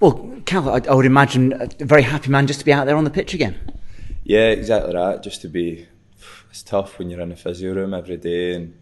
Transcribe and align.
Well, 0.00 0.40
Kal, 0.46 0.68
I, 0.68 0.80
I 0.88 0.94
would 0.94 1.06
imagine 1.06 1.52
a 1.54 1.84
very 1.84 2.02
happy 2.02 2.30
man 2.30 2.46
just 2.46 2.60
to 2.60 2.64
be 2.64 2.72
out 2.72 2.86
there 2.86 2.96
on 2.96 3.04
the 3.04 3.10
pitch 3.10 3.34
again. 3.34 3.58
Yeah, 4.22 4.50
exactly 4.50 4.92
that. 4.92 5.22
Just 5.22 5.42
to 5.42 5.48
be, 5.48 5.86
it's 6.50 6.62
tough 6.62 6.98
when 6.98 7.10
you're 7.10 7.20
in 7.20 7.30
the 7.30 7.36
physio 7.36 7.74
room 7.74 7.94
every 7.94 8.16
day 8.16 8.54
and 8.54 8.78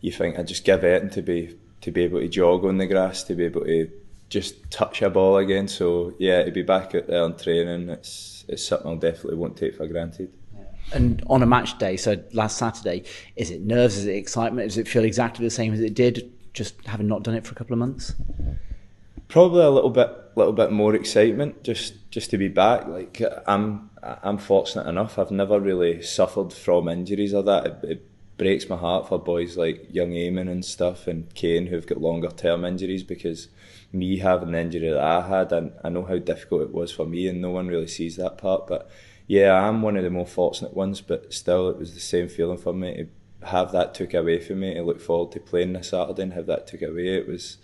you 0.00 0.12
think 0.12 0.38
I 0.38 0.42
just 0.42 0.64
give 0.64 0.84
it 0.84 1.12
to 1.12 1.22
be 1.22 1.56
to 1.80 1.90
be 1.90 2.02
able 2.02 2.20
to 2.20 2.28
jog 2.28 2.64
on 2.64 2.78
the 2.78 2.86
grass, 2.86 3.24
to 3.24 3.34
be 3.34 3.44
able 3.44 3.64
to 3.64 3.90
just 4.28 4.70
touch 4.70 5.02
a 5.02 5.10
ball 5.10 5.38
again. 5.38 5.68
So 5.68 6.14
yeah, 6.18 6.42
to 6.44 6.50
be 6.50 6.62
back 6.62 6.94
out 6.94 7.06
there 7.06 7.22
on 7.22 7.36
training, 7.36 7.88
it's 7.88 8.44
it's 8.48 8.66
something 8.66 8.92
I 8.92 8.94
definitely 8.96 9.36
won't 9.36 9.56
take 9.56 9.76
for 9.76 9.86
granted. 9.86 10.32
And 10.92 11.22
on 11.28 11.42
a 11.42 11.46
match 11.46 11.78
day, 11.78 11.96
so 11.96 12.22
last 12.32 12.58
Saturday, 12.58 13.04
is 13.36 13.50
it 13.50 13.62
nerves? 13.62 13.96
Is 13.96 14.06
it 14.06 14.16
excitement? 14.16 14.68
Does 14.68 14.78
it 14.78 14.88
feel 14.88 15.04
exactly 15.04 15.46
the 15.46 15.50
same 15.50 15.72
as 15.72 15.80
it 15.80 15.94
did, 15.94 16.30
just 16.52 16.74
having 16.86 17.06
not 17.06 17.22
done 17.22 17.34
it 17.34 17.46
for 17.46 17.52
a 17.52 17.54
couple 17.54 17.72
of 17.72 17.78
months? 17.78 18.14
Probably 19.32 19.64
a 19.64 19.70
little 19.70 19.88
bit, 19.88 20.14
little 20.36 20.52
bit 20.52 20.70
more 20.70 20.94
excitement, 20.94 21.64
just 21.64 21.94
just 22.10 22.28
to 22.32 22.36
be 22.36 22.48
back. 22.48 22.86
Like 22.86 23.22
I'm, 23.46 23.88
I'm 24.02 24.36
fortunate 24.36 24.86
enough. 24.86 25.18
I've 25.18 25.30
never 25.30 25.58
really 25.58 26.02
suffered 26.02 26.52
from 26.52 26.86
injuries 26.86 27.32
or 27.32 27.42
that. 27.44 27.64
It, 27.64 27.78
it 27.82 28.10
breaks 28.36 28.68
my 28.68 28.76
heart 28.76 29.08
for 29.08 29.18
boys 29.18 29.56
like 29.56 29.86
young 29.90 30.10
Eamon 30.10 30.50
and 30.50 30.62
stuff 30.62 31.06
and 31.06 31.32
Kane 31.34 31.68
who've 31.68 31.86
got 31.86 32.02
longer 32.02 32.28
term 32.28 32.66
injuries 32.66 33.04
because 33.04 33.48
me 33.90 34.18
having 34.18 34.52
the 34.52 34.60
injury 34.60 34.90
that 34.90 35.02
I 35.02 35.26
had, 35.26 35.50
I, 35.50 35.70
I 35.82 35.88
know 35.88 36.04
how 36.04 36.18
difficult 36.18 36.60
it 36.60 36.74
was 36.74 36.92
for 36.92 37.06
me, 37.06 37.26
and 37.26 37.40
no 37.40 37.52
one 37.52 37.68
really 37.68 37.88
sees 37.88 38.16
that 38.16 38.36
part. 38.36 38.66
But 38.66 38.90
yeah, 39.26 39.54
I'm 39.54 39.80
one 39.80 39.96
of 39.96 40.04
the 40.04 40.10
more 40.10 40.26
fortunate 40.26 40.74
ones, 40.74 41.00
but 41.00 41.32
still, 41.32 41.70
it 41.70 41.78
was 41.78 41.94
the 41.94 42.00
same 42.00 42.28
feeling 42.28 42.58
for 42.58 42.74
me 42.74 43.08
to 43.40 43.46
have 43.46 43.72
that 43.72 43.94
took 43.94 44.12
away 44.12 44.40
from 44.40 44.60
me. 44.60 44.74
To 44.74 44.82
look 44.82 45.00
forward 45.00 45.32
to 45.32 45.40
playing 45.40 45.72
this 45.72 45.88
Saturday 45.88 46.22
and 46.22 46.34
have 46.34 46.44
that 46.48 46.66
took 46.66 46.82
away, 46.82 47.16
it 47.16 47.26
was 47.26 47.56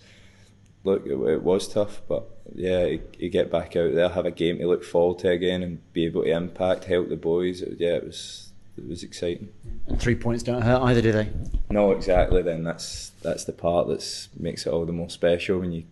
look, 0.85 1.07
it, 1.07 1.13
it 1.13 1.43
was 1.43 1.69
tough, 1.69 2.03
but 2.09 2.29
yeah, 2.55 2.85
you, 2.85 3.03
you, 3.19 3.29
get 3.29 3.51
back 3.51 3.77
out 3.77 3.95
there, 3.95 4.09
have 4.09 4.27
a 4.27 4.31
game 4.31 4.59
to 4.59 4.67
look 4.67 4.85
forward 4.85 5.21
to 5.21 5.31
again, 5.31 5.63
and 5.63 5.93
be 5.93 6.07
able 6.07 6.23
to 6.23 6.31
impact, 6.31 6.85
help 6.85 7.09
the 7.09 7.17
boys. 7.17 7.63
It, 7.63 7.77
yeah, 7.79 7.97
it 7.97 8.05
was 8.05 8.53
it 8.77 8.87
was 8.87 9.03
exciting. 9.03 9.49
And 9.87 10.01
Three 10.01 10.15
points 10.15 10.43
don't 10.43 10.63
hurt 10.63 10.83
either, 10.83 11.03
do 11.03 11.13
they? 11.13 11.31
No, 11.71 11.93
exactly. 11.93 12.43
Then 12.43 12.65
that's 12.65 13.11
that's 13.23 13.45
the 13.45 13.53
part 13.53 13.89
that 13.89 14.29
makes 14.39 14.67
it 14.67 14.73
all 14.73 14.87
the 14.87 14.93
more 14.93 15.11
special 15.11 15.59
when 15.59 15.73
you 15.73 15.85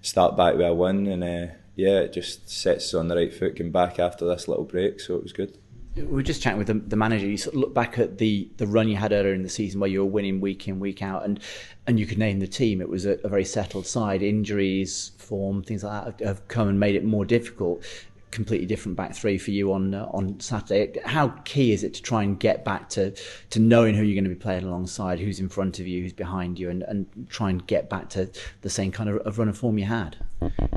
start 0.00 0.36
back 0.36 0.54
with 0.54 0.66
a 0.66 0.74
win, 0.74 1.06
and 1.06 1.22
uh, 1.22 1.52
yeah, 1.76 2.00
it 2.00 2.12
just 2.12 2.48
sets 2.48 2.86
us 2.86 2.94
on 2.94 3.08
the 3.08 3.16
right 3.16 3.32
foot. 3.32 3.56
Came 3.56 3.70
back 3.70 3.98
after 3.98 4.26
this 4.26 4.48
little 4.48 4.64
break, 4.64 5.00
so 5.00 5.16
it 5.16 5.22
was 5.22 5.32
good. 5.32 5.58
We 5.94 6.02
were 6.04 6.22
just 6.22 6.40
chatting 6.40 6.58
with 6.58 6.68
the, 6.68 6.74
the, 6.74 6.96
manager. 6.96 7.26
You 7.26 7.36
sort 7.36 7.54
of 7.54 7.60
look 7.60 7.74
back 7.74 7.98
at 7.98 8.16
the, 8.16 8.48
the 8.56 8.66
run 8.66 8.88
you 8.88 8.96
had 8.96 9.12
earlier 9.12 9.34
in 9.34 9.42
the 9.42 9.48
season, 9.50 9.78
where 9.78 9.90
you 9.90 10.00
were 10.00 10.10
winning 10.10 10.40
week 10.40 10.66
in 10.66 10.80
week 10.80 11.02
out, 11.02 11.24
and 11.24 11.38
and 11.86 12.00
you 12.00 12.06
could 12.06 12.18
name 12.18 12.40
the 12.40 12.46
team. 12.46 12.80
It 12.80 12.88
was 12.88 13.04
a, 13.04 13.18
a 13.24 13.28
very 13.28 13.44
settled 13.44 13.86
side. 13.86 14.22
Injuries, 14.22 15.12
form, 15.18 15.62
things 15.62 15.84
like 15.84 16.18
that 16.18 16.26
have 16.26 16.48
come 16.48 16.68
and 16.68 16.80
made 16.80 16.94
it 16.94 17.04
more 17.04 17.26
difficult 17.26 17.84
completely 18.32 18.66
different 18.66 18.96
back 18.96 19.14
three 19.14 19.38
for 19.38 19.52
you 19.52 19.72
on 19.72 19.94
uh, 19.94 20.06
on 20.10 20.40
Saturday. 20.40 20.98
How 21.04 21.28
key 21.44 21.72
is 21.72 21.84
it 21.84 21.94
to 21.94 22.02
try 22.02 22.24
and 22.24 22.40
get 22.40 22.64
back 22.64 22.88
to 22.90 23.12
to 23.50 23.60
knowing 23.60 23.94
who 23.94 24.02
you're 24.02 24.20
going 24.20 24.24
to 24.24 24.30
be 24.30 24.34
playing 24.34 24.64
alongside, 24.64 25.20
who's 25.20 25.38
in 25.38 25.48
front 25.48 25.78
of 25.78 25.86
you, 25.86 26.02
who's 26.02 26.12
behind 26.12 26.58
you, 26.58 26.68
and, 26.68 26.82
and 26.82 27.06
try 27.28 27.50
and 27.50 27.64
get 27.66 27.88
back 27.88 28.08
to 28.10 28.28
the 28.62 28.70
same 28.70 28.90
kind 28.90 29.08
of, 29.08 29.18
of 29.18 29.38
run 29.38 29.48
of 29.48 29.56
form 29.56 29.78
you 29.78 29.84
had? 29.84 30.16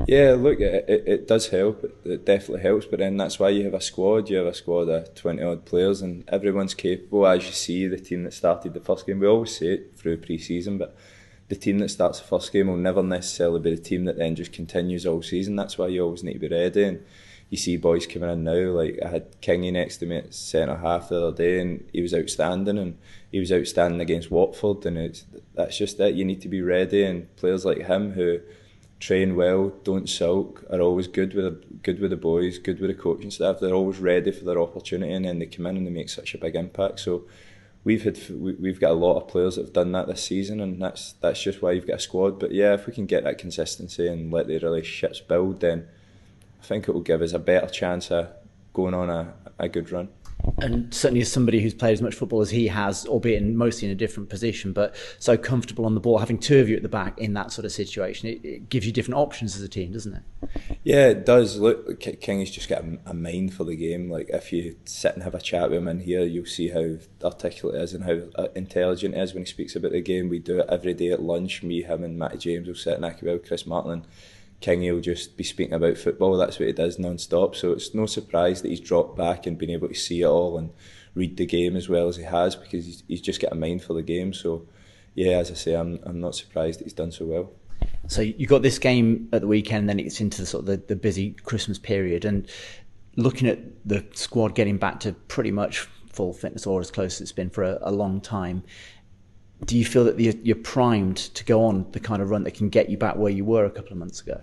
Yeah, 0.06 0.36
look, 0.38 0.60
it, 0.60 0.84
it, 0.88 1.08
it 1.08 1.28
does 1.28 1.48
help. 1.48 1.82
It, 1.82 1.96
it, 2.04 2.24
definitely 2.24 2.62
helps. 2.62 2.86
But 2.86 3.00
then 3.00 3.16
that's 3.16 3.40
why 3.40 3.48
you 3.48 3.64
have 3.64 3.74
a 3.74 3.80
squad. 3.80 4.30
You 4.30 4.36
have 4.36 4.46
a 4.46 4.54
squad 4.54 4.88
of 4.88 5.12
twenty 5.14 5.42
odd 5.42 5.64
players, 5.64 6.02
and 6.02 6.22
everyone's 6.28 6.74
capable. 6.74 7.26
As 7.26 7.44
you 7.44 7.52
see, 7.52 7.88
the 7.88 7.98
team 7.98 8.22
that 8.24 8.34
started 8.34 8.74
the 8.74 8.80
first 8.80 9.06
game, 9.06 9.18
we 9.18 9.26
always 9.26 9.56
say 9.56 9.66
it 9.66 9.96
through 9.96 10.18
pre-season, 10.18 10.78
but 10.78 10.96
the 11.48 11.56
team 11.56 11.78
that 11.78 11.88
starts 11.88 12.20
the 12.20 12.26
first 12.26 12.52
game 12.52 12.66
will 12.68 12.76
never 12.76 13.02
necessarily 13.02 13.60
be 13.60 13.74
the 13.74 13.80
team 13.80 14.04
that 14.04 14.18
then 14.18 14.34
just 14.34 14.52
continues 14.52 15.06
all 15.06 15.22
season. 15.22 15.56
That's 15.56 15.78
why 15.78 15.88
you 15.88 16.02
always 16.02 16.24
need 16.24 16.34
to 16.34 16.38
be 16.40 16.48
ready. 16.48 16.84
And 16.84 17.04
you 17.48 17.56
see 17.56 17.76
boys 17.76 18.06
coming 18.06 18.30
in 18.30 18.44
now. 18.44 18.70
Like 18.70 18.98
I 19.04 19.08
had 19.08 19.40
Kingy 19.40 19.72
next 19.72 19.98
to 19.98 20.06
me 20.06 20.16
at 20.16 20.34
centre 20.34 20.76
half 20.76 21.08
the 21.08 21.26
other 21.26 21.36
day, 21.36 21.60
and 21.60 21.88
he 21.92 22.02
was 22.02 22.14
outstanding, 22.14 22.78
and 22.78 22.98
he 23.30 23.38
was 23.38 23.52
outstanding 23.52 24.00
against 24.00 24.30
Watford, 24.30 24.84
and 24.86 24.98
it's 24.98 25.24
that's 25.54 25.78
just 25.78 26.00
it. 26.00 26.14
You 26.14 26.24
need 26.24 26.42
to 26.42 26.48
be 26.48 26.62
ready, 26.62 27.04
and 27.04 27.34
players 27.36 27.64
like 27.64 27.86
him 27.86 28.12
who 28.12 28.40
train 28.98 29.36
well, 29.36 29.68
don't 29.84 30.08
sulk, 30.08 30.64
are 30.70 30.80
always 30.80 31.06
good 31.06 31.34
with 31.34 31.44
the, 31.44 31.76
good 31.82 32.00
with 32.00 32.10
the 32.10 32.16
boys, 32.16 32.58
good 32.58 32.80
with 32.80 32.88
the 32.88 32.94
coaching 32.94 33.30
staff. 33.30 33.60
They're 33.60 33.74
always 33.74 33.98
ready 33.98 34.32
for 34.32 34.44
their 34.44 34.60
opportunity, 34.60 35.12
and 35.12 35.24
then 35.24 35.38
they 35.38 35.46
come 35.46 35.66
in 35.66 35.76
and 35.76 35.86
they 35.86 35.90
make 35.90 36.08
such 36.08 36.34
a 36.34 36.38
big 36.38 36.54
impact. 36.56 37.00
So. 37.00 37.24
We've 37.84 38.02
had 38.02 38.18
we've 38.30 38.80
got 38.80 38.90
a 38.90 38.94
lot 38.94 39.16
of 39.16 39.28
players 39.28 39.54
that 39.54 39.66
have 39.66 39.72
done 39.72 39.92
that 39.92 40.08
this 40.08 40.24
season, 40.24 40.60
and 40.60 40.82
that's 40.82 41.12
that's 41.20 41.40
just 41.40 41.62
why 41.62 41.70
you've 41.70 41.86
got 41.86 41.98
a 41.98 42.00
squad. 42.00 42.40
But 42.40 42.50
yeah, 42.50 42.74
if 42.74 42.88
we 42.88 42.92
can 42.92 43.06
get 43.06 43.22
that 43.22 43.38
consistency 43.38 44.08
and 44.08 44.32
let 44.32 44.48
the 44.48 44.58
relationships 44.58 45.20
build, 45.20 45.60
then 45.60 45.86
think 46.66 46.88
it 46.88 46.92
will 46.92 47.00
give 47.00 47.22
us 47.22 47.32
a 47.32 47.38
better 47.38 47.68
chance 47.68 48.10
of 48.10 48.28
going 48.72 48.94
on 48.94 49.08
a, 49.08 49.32
a 49.58 49.68
good 49.68 49.90
run. 49.90 50.08
And 50.58 50.92
certainly, 50.94 51.22
as 51.22 51.32
somebody 51.32 51.60
who's 51.60 51.74
played 51.74 51.94
as 51.94 52.02
much 52.02 52.14
football 52.14 52.40
as 52.40 52.50
he 52.50 52.68
has, 52.68 53.06
albeit 53.06 53.42
in 53.42 53.56
mostly 53.56 53.88
in 53.88 53.92
a 53.92 53.96
different 53.96 54.28
position, 54.28 54.72
but 54.72 54.94
so 55.18 55.36
comfortable 55.36 55.84
on 55.86 55.94
the 55.94 56.00
ball, 56.00 56.18
having 56.18 56.38
two 56.38 56.60
of 56.60 56.68
you 56.68 56.76
at 56.76 56.82
the 56.82 56.88
back 56.88 57.18
in 57.18 57.34
that 57.34 57.50
sort 57.52 57.64
of 57.64 57.72
situation, 57.72 58.28
it, 58.28 58.44
it 58.44 58.68
gives 58.68 58.86
you 58.86 58.92
different 58.92 59.18
options 59.18 59.56
as 59.56 59.62
a 59.62 59.68
team, 59.68 59.92
doesn't 59.92 60.14
it? 60.14 60.78
Yeah, 60.84 61.08
it 61.08 61.26
does. 61.26 61.58
Look, 61.58 62.00
King 62.00 62.40
has 62.40 62.50
just 62.50 62.68
got 62.68 62.84
a, 62.84 62.98
a, 63.06 63.14
mind 63.14 63.54
for 63.54 63.64
the 63.64 63.76
game. 63.76 64.10
Like 64.10 64.28
if 64.28 64.52
you 64.52 64.76
sit 64.84 65.14
and 65.14 65.22
have 65.22 65.34
a 65.34 65.40
chat 65.40 65.70
with 65.70 65.78
him 65.78 65.88
in 65.88 66.00
here, 66.00 66.24
you'll 66.24 66.46
see 66.46 66.68
how 66.68 66.96
articulate 67.24 67.76
he 67.76 67.82
is 67.82 67.94
and 67.94 68.04
how 68.04 68.42
uh, 68.42 68.48
intelligent 68.54 69.14
he 69.14 69.20
is 69.20 69.34
when 69.34 69.44
he 69.44 69.50
speaks 69.50 69.74
about 69.74 69.92
the 69.92 70.00
game. 70.00 70.28
We 70.28 70.38
do 70.38 70.60
it 70.60 70.66
every 70.68 70.94
day 70.94 71.10
at 71.10 71.22
lunch. 71.22 71.62
Me, 71.62 71.82
him, 71.82 72.04
and 72.04 72.18
Matty 72.18 72.38
James 72.38 72.68
will 72.68 72.74
sit 72.76 72.98
in 72.98 73.04
Ackerville, 73.04 73.44
Chris 73.44 73.66
Martin 73.66 74.06
Kingy 74.60 74.92
will 74.92 75.00
just 75.00 75.36
be 75.36 75.44
speaking 75.44 75.74
about 75.74 75.98
football. 75.98 76.36
That's 76.36 76.58
what 76.58 76.66
he 76.66 76.72
does 76.72 76.98
non-stop. 76.98 77.54
So 77.54 77.72
it's 77.72 77.94
no 77.94 78.06
surprise 78.06 78.62
that 78.62 78.68
he's 78.68 78.80
dropped 78.80 79.16
back 79.16 79.46
and 79.46 79.58
been 79.58 79.70
able 79.70 79.88
to 79.88 79.94
see 79.94 80.22
it 80.22 80.26
all 80.26 80.58
and 80.58 80.70
read 81.14 81.36
the 81.36 81.46
game 81.46 81.76
as 81.76 81.88
well 81.88 82.08
as 82.08 82.16
he 82.16 82.24
has 82.24 82.56
because 82.56 82.84
he's, 82.86 83.02
he's 83.08 83.20
just 83.20 83.40
got 83.40 83.52
a 83.52 83.56
mind 83.56 83.82
for 83.82 83.94
the 83.94 84.02
game. 84.02 84.32
So 84.32 84.66
yeah, 85.14 85.38
as 85.38 85.50
I 85.50 85.54
say, 85.54 85.74
I'm 85.74 85.98
I'm 86.04 86.20
not 86.20 86.34
surprised 86.34 86.80
that 86.80 86.84
he's 86.84 86.92
done 86.92 87.12
so 87.12 87.24
well. 87.24 87.52
So 88.08 88.22
you 88.22 88.46
got 88.46 88.62
this 88.62 88.78
game 88.78 89.28
at 89.32 89.40
the 89.40 89.46
weekend, 89.46 89.88
then 89.88 89.98
it's 89.98 90.20
into 90.20 90.40
the 90.40 90.46
sort 90.46 90.62
of 90.62 90.66
the, 90.66 90.76
the 90.76 90.96
busy 90.96 91.32
Christmas 91.32 91.78
period, 91.78 92.24
and 92.24 92.48
looking 93.16 93.48
at 93.48 93.58
the 93.84 94.04
squad 94.12 94.54
getting 94.54 94.76
back 94.76 95.00
to 95.00 95.12
pretty 95.12 95.50
much 95.50 95.88
full 96.12 96.32
fitness 96.32 96.66
or 96.66 96.80
as 96.80 96.90
close 96.90 97.16
as 97.16 97.22
it's 97.22 97.32
been 97.32 97.50
for 97.50 97.64
a, 97.64 97.78
a 97.82 97.92
long 97.92 98.20
time 98.20 98.62
do 99.64 99.76
you 99.76 99.84
feel 99.84 100.04
that 100.04 100.20
you're 100.20 100.56
primed 100.56 101.16
to 101.16 101.44
go 101.44 101.64
on 101.64 101.86
the 101.92 102.00
kind 102.00 102.20
of 102.20 102.30
run 102.30 102.44
that 102.44 102.52
can 102.52 102.68
get 102.68 102.90
you 102.90 102.98
back 102.98 103.16
where 103.16 103.32
you 103.32 103.44
were 103.44 103.64
a 103.64 103.70
couple 103.70 103.92
of 103.92 103.98
months 103.98 104.20
ago? 104.20 104.40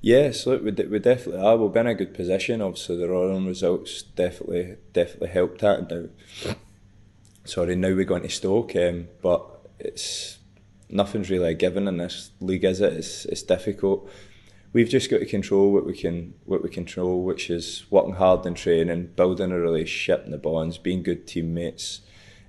Yes, 0.00 0.46
look, 0.46 0.62
we, 0.62 0.70
we 0.70 0.98
definitely 0.98 1.44
are. 1.44 1.56
We've 1.56 1.72
been 1.72 1.86
in 1.86 1.92
a 1.92 1.94
good 1.94 2.14
position. 2.14 2.62
Obviously, 2.62 2.96
the 2.96 3.08
Rotherham 3.08 3.46
results 3.46 4.02
definitely 4.02 4.76
definitely 4.94 5.28
helped 5.28 5.60
that. 5.60 5.90
Now, 5.90 6.54
sorry, 7.44 7.76
now 7.76 7.88
we're 7.88 8.04
going 8.04 8.22
to 8.22 8.30
Stoke, 8.30 8.74
um, 8.76 9.08
but 9.20 9.44
it's 9.78 10.38
nothing's 10.88 11.28
really 11.28 11.50
a 11.50 11.54
given 11.54 11.86
in 11.86 11.98
this 11.98 12.30
league, 12.40 12.64
is 12.64 12.80
it? 12.80 12.94
It's 12.94 13.26
it's 13.26 13.42
difficult. 13.42 14.10
We've 14.72 14.88
just 14.88 15.10
got 15.10 15.18
to 15.18 15.26
control 15.26 15.70
what 15.70 15.84
we 15.84 15.94
can 15.94 16.32
what 16.46 16.62
we 16.62 16.70
control, 16.70 17.22
which 17.22 17.50
is 17.50 17.84
working 17.90 18.14
hard 18.14 18.46
in 18.46 18.54
training, 18.54 19.10
building 19.16 19.52
a 19.52 19.58
relationship 19.58 20.24
and 20.24 20.32
the 20.32 20.38
bonds, 20.38 20.78
being 20.78 21.02
good 21.02 21.26
teammates 21.26 22.00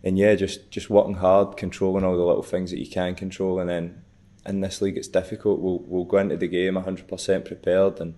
and 0.04 0.18
yeah, 0.18 0.36
just 0.36 0.72
just 0.72 0.90
working 0.90 1.16
hard, 1.16 1.58
controlling 1.58 2.04
all 2.04 2.18
the 2.18 2.24
little 2.24 2.44
things 2.44 2.72
that 2.72 2.80
you 2.80 2.90
can 2.90 3.16
control, 3.16 3.60
and 3.60 3.70
then 3.70 4.04
in 4.46 4.62
this 4.62 4.82
league 4.82 4.98
it's 4.98 5.08
difficult. 5.08 5.60
We'll 5.60 5.80
we'll 5.86 6.06
go 6.06 6.18
into 6.18 6.38
the 6.38 6.48
game 6.48 6.76
hundred 6.76 7.08
percent 7.08 7.46
prepared, 7.46 8.00
and 8.00 8.16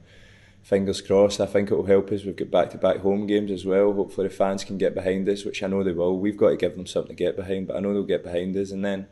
fingers 0.61 1.01
crossed. 1.01 1.41
I 1.41 1.45
think 1.45 1.71
it 1.71 1.75
will 1.75 1.85
help 1.85 2.11
us. 2.11 2.23
We've 2.23 2.35
got 2.35 2.51
back 2.51 2.69
to 2.71 2.77
back 2.77 2.97
home 2.97 3.27
games 3.27 3.51
as 3.51 3.65
well. 3.65 3.91
Hopefully 3.91 4.27
the 4.29 4.33
fans 4.33 4.63
can 4.63 4.77
get 4.77 4.95
behind 4.95 5.27
us, 5.27 5.43
which 5.43 5.61
I 5.61 5.67
know 5.67 5.83
they 5.83 5.91
will. 5.91 6.17
We've 6.17 6.37
got 6.37 6.49
to 6.49 6.57
give 6.57 6.75
them 6.75 6.85
something 6.85 7.15
to 7.15 7.23
get 7.23 7.35
behind, 7.35 7.67
but 7.67 7.75
I 7.75 7.79
know 7.81 7.93
they'll 7.93 8.03
get 8.03 8.23
behind 8.23 8.55
us, 8.57 8.71
and 8.71 8.83
then. 8.83 9.07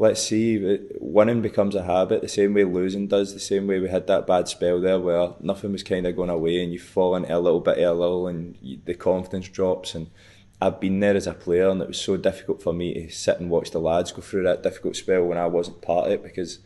Let's 0.00 0.22
see, 0.22 0.78
winning 1.00 1.42
becomes 1.42 1.74
a 1.74 1.82
habit 1.82 2.22
the 2.22 2.28
same 2.28 2.54
way 2.54 2.62
losing 2.62 3.08
does, 3.08 3.34
the 3.34 3.40
same 3.40 3.66
way 3.66 3.80
we 3.80 3.88
had 3.88 4.06
that 4.06 4.28
bad 4.28 4.46
spell 4.46 4.80
there 4.80 5.00
where 5.00 5.30
nothing 5.40 5.72
was 5.72 5.82
kind 5.82 6.06
of 6.06 6.14
going 6.14 6.30
away 6.30 6.62
and 6.62 6.72
you 6.72 6.78
fall 6.78 7.16
into 7.16 7.36
a 7.36 7.40
little 7.40 7.58
bit 7.58 7.78
of 7.78 7.96
a 7.96 8.00
lull 8.00 8.28
and 8.28 8.56
the 8.84 8.94
confidence 8.94 9.48
drops 9.48 9.96
and 9.96 10.08
I've 10.60 10.80
been 10.80 11.00
there 11.00 11.14
as 11.14 11.26
a 11.26 11.34
player, 11.34 11.68
and 11.68 11.80
it 11.80 11.88
was 11.88 12.00
so 12.00 12.16
difficult 12.16 12.62
for 12.62 12.72
me 12.72 12.94
to 12.94 13.10
sit 13.10 13.38
and 13.38 13.48
watch 13.48 13.70
the 13.70 13.78
lads 13.78 14.10
go 14.10 14.20
through 14.20 14.42
that 14.44 14.62
difficult 14.62 14.96
spell 14.96 15.24
when 15.24 15.38
I 15.38 15.46
wasn't 15.46 15.82
part 15.82 16.06
of 16.06 16.12
it 16.12 16.22
because 16.22 16.58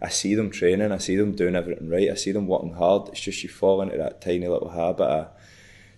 I 0.00 0.10
see 0.10 0.34
them 0.34 0.50
training, 0.50 0.92
I 0.92 0.98
see 0.98 1.16
them 1.16 1.34
doing 1.34 1.56
everything 1.56 1.88
right, 1.88 2.10
I 2.10 2.14
see 2.14 2.32
them 2.32 2.46
working 2.46 2.74
hard. 2.74 3.08
It's 3.08 3.20
just 3.20 3.42
you 3.42 3.48
fall 3.48 3.80
into 3.80 3.96
that 3.96 4.20
tiny 4.20 4.46
little 4.46 4.70
habit 4.70 5.02
of 5.04 5.28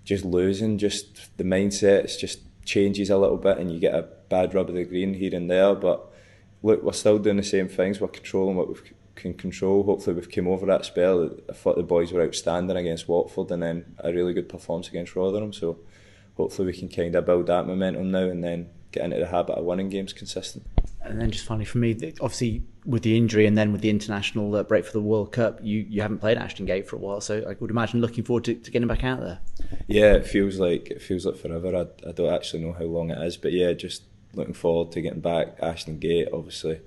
just 0.05 0.25
losing, 0.25 0.79
just 0.79 1.37
the 1.37 1.45
mindset. 1.45 2.05
It 2.05 2.17
just 2.19 2.41
changes 2.65 3.11
a 3.11 3.19
little 3.19 3.37
bit, 3.37 3.59
and 3.59 3.71
you 3.73 3.81
get 3.81 3.95
a 3.95 4.09
bad 4.29 4.55
rub 4.55 4.69
of 4.69 4.77
the 4.77 4.85
green 4.85 5.15
here 5.15 5.35
and 5.35 5.51
there. 5.51 5.75
But 5.75 6.07
look, 6.63 6.83
we're 6.83 6.93
still 6.93 7.19
doing 7.19 7.37
the 7.37 7.43
same 7.43 7.69
things. 7.69 8.01
We're 8.01 8.09
controlling 8.09 8.57
what 8.57 8.69
we 8.69 8.75
can 9.17 9.35
control. 9.35 9.83
Hopefully, 9.83 10.17
we've 10.17 10.31
come 10.31 10.49
over 10.49 10.67
that 10.67 10.85
spell. 10.85 11.31
I 11.49 11.53
thought 11.53 11.77
the 11.77 11.83
boys 11.83 12.13
were 12.13 12.23
outstanding 12.23 12.77
against 12.77 13.09
Watford, 13.09 13.51
and 13.51 13.63
then 13.63 13.97
a 13.99 14.13
really 14.13 14.33
good 14.33 14.49
performance 14.49 14.89
against 14.89 15.17
Rotherham. 15.17 15.53
So 15.53 15.81
hopefully 16.41 16.67
we 16.67 16.73
can 16.73 16.89
kind 16.89 17.15
of 17.15 17.27
build 17.27 17.47
that 17.47 17.67
momentum 17.67 18.11
now 18.11 18.25
and 18.25 18.43
then 18.43 18.69
get 18.93 19.05
into 19.05 19.19
the 19.19 19.27
habit 19.27 19.53
of 19.53 19.65
winning 19.65 19.89
games 19.89 20.13
consistent. 20.13 20.67
And 21.03 21.21
then 21.21 21.31
just 21.31 21.47
finally 21.47 21.65
for 21.65 21.79
me, 21.79 21.93
obviously 22.21 22.63
with 22.85 23.03
the 23.03 23.17
injury 23.17 23.47
and 23.47 23.57
then 23.57 23.73
with 23.73 23.81
the 23.81 23.91
international 23.91 24.55
uh, 24.55 24.63
break 24.63 24.85
for 24.85 24.93
the 24.93 25.01
World 25.01 25.33
Cup, 25.33 25.59
you, 25.63 25.87
you 25.89 26.03
haven't 26.03 26.19
played 26.19 26.39
Ashton 26.39 26.67
Gate 26.67 26.89
for 26.89 26.97
a 26.97 26.99
while, 26.99 27.21
so 27.21 27.45
I 27.49 27.57
would 27.61 27.71
imagine 27.71 28.01
looking 28.01 28.25
forward 28.25 28.45
to, 28.45 28.55
to 28.55 28.71
getting 28.71 28.89
back 28.89 29.05
out 29.05 29.21
there. 29.21 29.41
Yeah, 29.87 30.15
it 30.15 30.27
feels 30.27 30.59
like 30.59 30.91
it 30.91 31.03
feels 31.03 31.25
like 31.25 31.37
forever. 31.37 31.75
I, 31.77 32.09
I 32.09 32.13
don't 32.13 32.33
actually 32.33 32.65
know 32.65 32.73
how 32.73 32.85
long 32.85 33.11
it 33.11 33.23
is, 33.23 33.37
but 33.37 33.53
yeah, 33.53 33.73
just 33.73 34.03
looking 34.35 34.55
forward 34.55 34.93
to 34.93 35.01
getting 35.01 35.21
back. 35.21 35.57
Ashton 35.63 35.99
Gate, 35.99 36.29
obviously, 36.33 36.81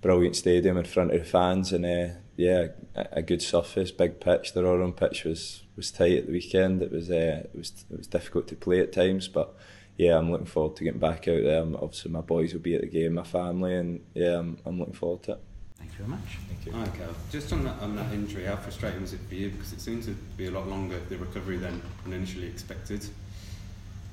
brilliant 0.00 0.36
stadium 0.36 0.76
in 0.76 0.84
front 0.84 1.12
of 1.12 1.20
the 1.20 1.24
fans, 1.24 1.72
and 1.72 1.84
uh, 1.84 2.14
yeah, 2.36 2.68
a, 2.94 3.06
a, 3.12 3.22
good 3.22 3.42
surface, 3.42 3.90
big 3.90 4.20
pitch. 4.20 4.52
The 4.52 4.62
Rotherham 4.62 4.92
pitch 4.92 5.24
was 5.24 5.62
was 5.78 5.90
tight 5.90 6.18
at 6.18 6.26
the 6.26 6.32
weekend. 6.32 6.82
It 6.82 6.92
was 6.92 7.10
uh, 7.10 7.44
it 7.44 7.50
was 7.54 7.84
it 7.90 7.96
was 7.96 8.06
difficult 8.06 8.48
to 8.48 8.56
play 8.56 8.80
at 8.80 8.92
times, 8.92 9.28
but 9.28 9.54
yeah, 9.96 10.18
I'm 10.18 10.30
looking 10.30 10.46
forward 10.46 10.76
to 10.76 10.84
getting 10.84 11.00
back 11.00 11.26
out 11.28 11.42
there. 11.42 11.62
Obviously, 11.62 12.10
my 12.10 12.20
boys 12.20 12.52
will 12.52 12.60
be 12.60 12.74
at 12.74 12.82
the 12.82 12.88
game, 12.88 13.14
my 13.14 13.22
family, 13.22 13.74
and 13.74 14.00
yeah, 14.14 14.38
I'm, 14.38 14.58
I'm 14.66 14.78
looking 14.78 14.94
forward 14.94 15.22
to 15.24 15.32
it. 15.32 15.40
Thank 15.78 15.92
you 15.92 15.98
very 15.98 16.10
much. 16.10 16.38
Thank 16.48 16.66
you. 16.66 16.82
Okay, 16.92 17.12
just 17.30 17.52
on 17.52 17.64
that, 17.64 17.80
on 17.80 17.96
that 17.96 18.12
injury, 18.12 18.44
how 18.44 18.56
frustrating 18.56 19.00
was 19.00 19.12
it 19.12 19.20
for 19.28 19.34
you? 19.34 19.50
Because 19.50 19.72
it 19.72 19.80
seemed 19.80 20.02
to 20.04 20.10
be 20.36 20.46
a 20.46 20.50
lot 20.50 20.68
longer 20.68 21.00
the 21.08 21.16
recovery 21.16 21.56
than, 21.56 21.80
than 22.04 22.12
initially 22.12 22.48
expected. 22.48 23.06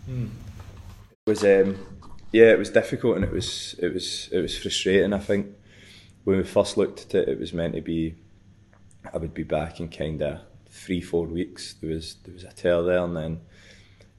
Hmm. 0.05 0.27
It 1.25 1.29
was 1.29 1.43
um, 1.43 1.77
yeah, 2.31 2.51
it 2.51 2.59
was 2.59 2.69
difficult 2.69 3.15
and 3.15 3.25
it 3.25 3.31
was 3.31 3.75
it 3.79 3.93
was 3.93 4.29
it 4.31 4.39
was 4.39 4.57
frustrating. 4.57 5.13
I 5.13 5.19
think 5.19 5.47
when 6.23 6.37
we 6.37 6.43
first 6.43 6.77
looked 6.77 7.05
at 7.05 7.15
it, 7.15 7.29
it 7.29 7.39
was 7.39 7.53
meant 7.53 7.73
to 7.75 7.81
be 7.81 8.15
I 9.13 9.17
would 9.17 9.33
be 9.33 9.43
back 9.43 9.79
in 9.79 9.89
kind 9.89 10.21
of 10.21 10.41
three 10.75 11.01
four 11.01 11.25
weeks. 11.25 11.75
There 11.81 11.89
was 11.89 12.15
there 12.23 12.33
was 12.33 12.43
a 12.43 12.51
tear 12.51 12.81
there, 12.83 13.03
and 13.03 13.15
then 13.15 13.41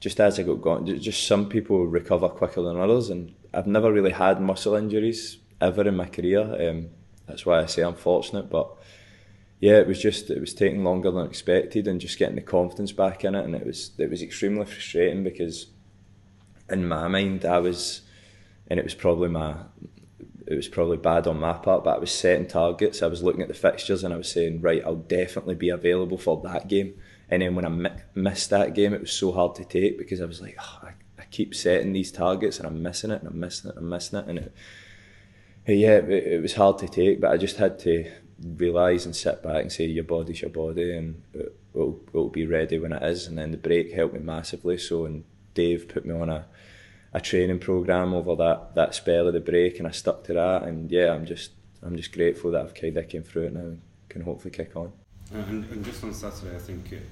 just 0.01 0.21
as 0.21 0.39
I 0.39 0.43
got 0.43 0.63
going, 0.63 1.01
just 1.01 1.27
some 1.27 1.49
people 1.49 1.87
recover 1.87 2.29
quicker 2.29 2.63
than 2.63 2.79
others, 2.79 3.11
and 3.11 3.35
I've 3.53 3.67
never 3.67 3.93
really 3.93 4.13
had 4.13 4.41
muscle 4.41 4.75
injuries 4.75 5.39
ever 5.61 5.87
in 5.87 5.97
my 5.97 6.07
career. 6.07 6.69
Um, 6.69 6.89
that's 7.27 7.45
why 7.45 7.63
I 7.63 7.67
say 7.67 7.83
I'm 7.83 7.95
fortunate, 7.95 8.51
but 8.51 8.71
yeah, 9.61 9.79
it 9.79 9.87
was 9.87 10.01
just 10.01 10.31
it 10.31 10.41
was 10.41 10.55
taking 10.55 10.85
longer 10.85 11.11
than 11.11 11.27
expected, 11.27 11.87
and 11.87 12.01
just 12.01 12.19
getting 12.19 12.37
the 12.37 12.43
confidence 12.43 12.93
back 12.93 13.25
in 13.25 13.35
it, 13.35 13.45
and 13.45 13.55
it 13.55 13.67
was 13.67 13.93
it 13.99 14.11
was 14.11 14.23
extremely 14.23 14.65
frustrating 14.65 15.25
because 15.25 15.67
in 16.71 16.87
my 16.89 17.07
mind 17.09 17.45
I 17.45 17.59
was, 17.59 18.03
and 18.69 18.81
it 18.81 18.85
was 18.85 18.95
probably 18.95 19.29
my 19.29 19.57
it 20.47 20.55
was 20.55 20.69
probably 20.69 20.97
bad 20.97 21.27
on 21.27 21.41
my 21.41 21.55
part, 21.55 21.85
but 21.85 21.97
I 21.97 21.99
was 21.99 22.13
setting 22.13 22.47
targets. 22.47 23.03
I 23.03 23.07
was 23.07 23.23
looking 23.23 23.43
at 23.43 23.49
the 23.49 23.55
fixtures 23.55 24.05
and 24.05 24.15
I 24.15 24.17
was 24.17 24.31
saying, 24.31 24.61
right, 24.61 24.83
I'll 24.85 24.97
definitely 24.97 25.57
be 25.57 25.71
available 25.71 26.19
for 26.19 26.41
that 26.43 26.69
game 26.69 26.95
and 27.29 27.43
then 27.43 27.55
when 27.55 27.65
I 27.65 27.69
mi- 27.69 27.91
missed 28.15 28.51
that 28.51 28.75
game, 28.75 28.95
it 28.95 29.01
was 29.01 29.13
so 29.13 29.33
hard 29.33 29.57
to 29.57 29.65
take 29.65 29.99
because 29.99 30.21
I 30.21 30.27
was 30.27 30.41
like, 30.41 30.57
oh, 30.61 30.81
I, 30.85 30.91
I, 31.19 31.25
keep 31.31 31.55
setting 31.55 31.93
these 31.93 32.13
targets 32.13 32.59
and 32.59 32.67
I'm 32.67 32.83
missing 32.83 33.11
it 33.11 33.21
and 33.21 33.29
I'm 33.29 33.41
missing 33.41 33.71
it 33.71 33.77
and 33.77 33.85
I'm 33.85 33.91
missing 33.91 34.19
it. 34.21 34.29
And 34.29 34.39
it, 34.39 34.53
yeah, 35.67 35.97
it, 35.97 36.11
it 36.11 36.43
was 36.43 36.55
hard 36.55 36.79
to 36.79 36.89
take, 36.89 37.21
but 37.21 37.33
I 37.33 37.37
just 37.37 37.57
had 37.57 37.79
to 37.81 38.11
realise 38.41 39.07
and 39.07 39.17
sit 39.17 39.43
back 39.43 39.63
and 39.63 39.73
say, 39.73 39.87
your 39.87 40.05
body's 40.05 40.43
your 40.43 40.51
body 40.51 40.97
and 40.97 41.23
it, 41.35 41.59
will 41.73 42.01
it'll 42.09 42.29
be 42.29 42.47
ready 42.47 42.79
when 42.79 42.93
it 42.93 43.03
is. 43.03 43.27
And 43.27 43.37
then 43.37 43.51
the 43.51 43.57
break 43.57 43.93
helped 43.93 44.15
me 44.15 44.21
massively. 44.21 44.79
So, 44.79 45.05
and 45.05 45.25
Dave 45.55 45.89
put 45.89 46.07
me 46.07 46.15
on 46.15 46.31
a, 46.31 46.47
a 47.17 47.21
training 47.21 47.59
program 47.59 48.13
over 48.13 48.37
that, 48.37 48.75
that 48.75 48.95
spell 48.95 49.27
of 49.27 49.33
the 49.33 49.41
break 49.41 49.79
and 49.79 49.89
I 49.89 49.91
stuck 49.91 50.23
to 50.25 50.35
that. 50.35 50.65
And 50.65 50.91
yeah, 50.91 51.13
I'm 51.15 51.25
just, 51.25 51.53
I'm 51.83 51.97
just 51.97 52.13
grateful 52.13 52.51
that 52.51 52.61
I've 52.61 52.75
kind 52.75 52.95
of 52.95 53.09
came 53.09 53.23
through 53.23 53.45
it 53.45 53.55
now 53.55 53.61
and 53.61 53.81
can 54.11 54.21
hopefully 54.21 54.51
kick 54.51 54.77
on. 54.77 54.93
And, 55.33 55.65
and 55.71 55.83
just 55.83 56.05
on 56.05 56.13
Saturday, 56.13 56.55
I 56.55 56.59
think 56.59 56.93
it, 56.93 57.03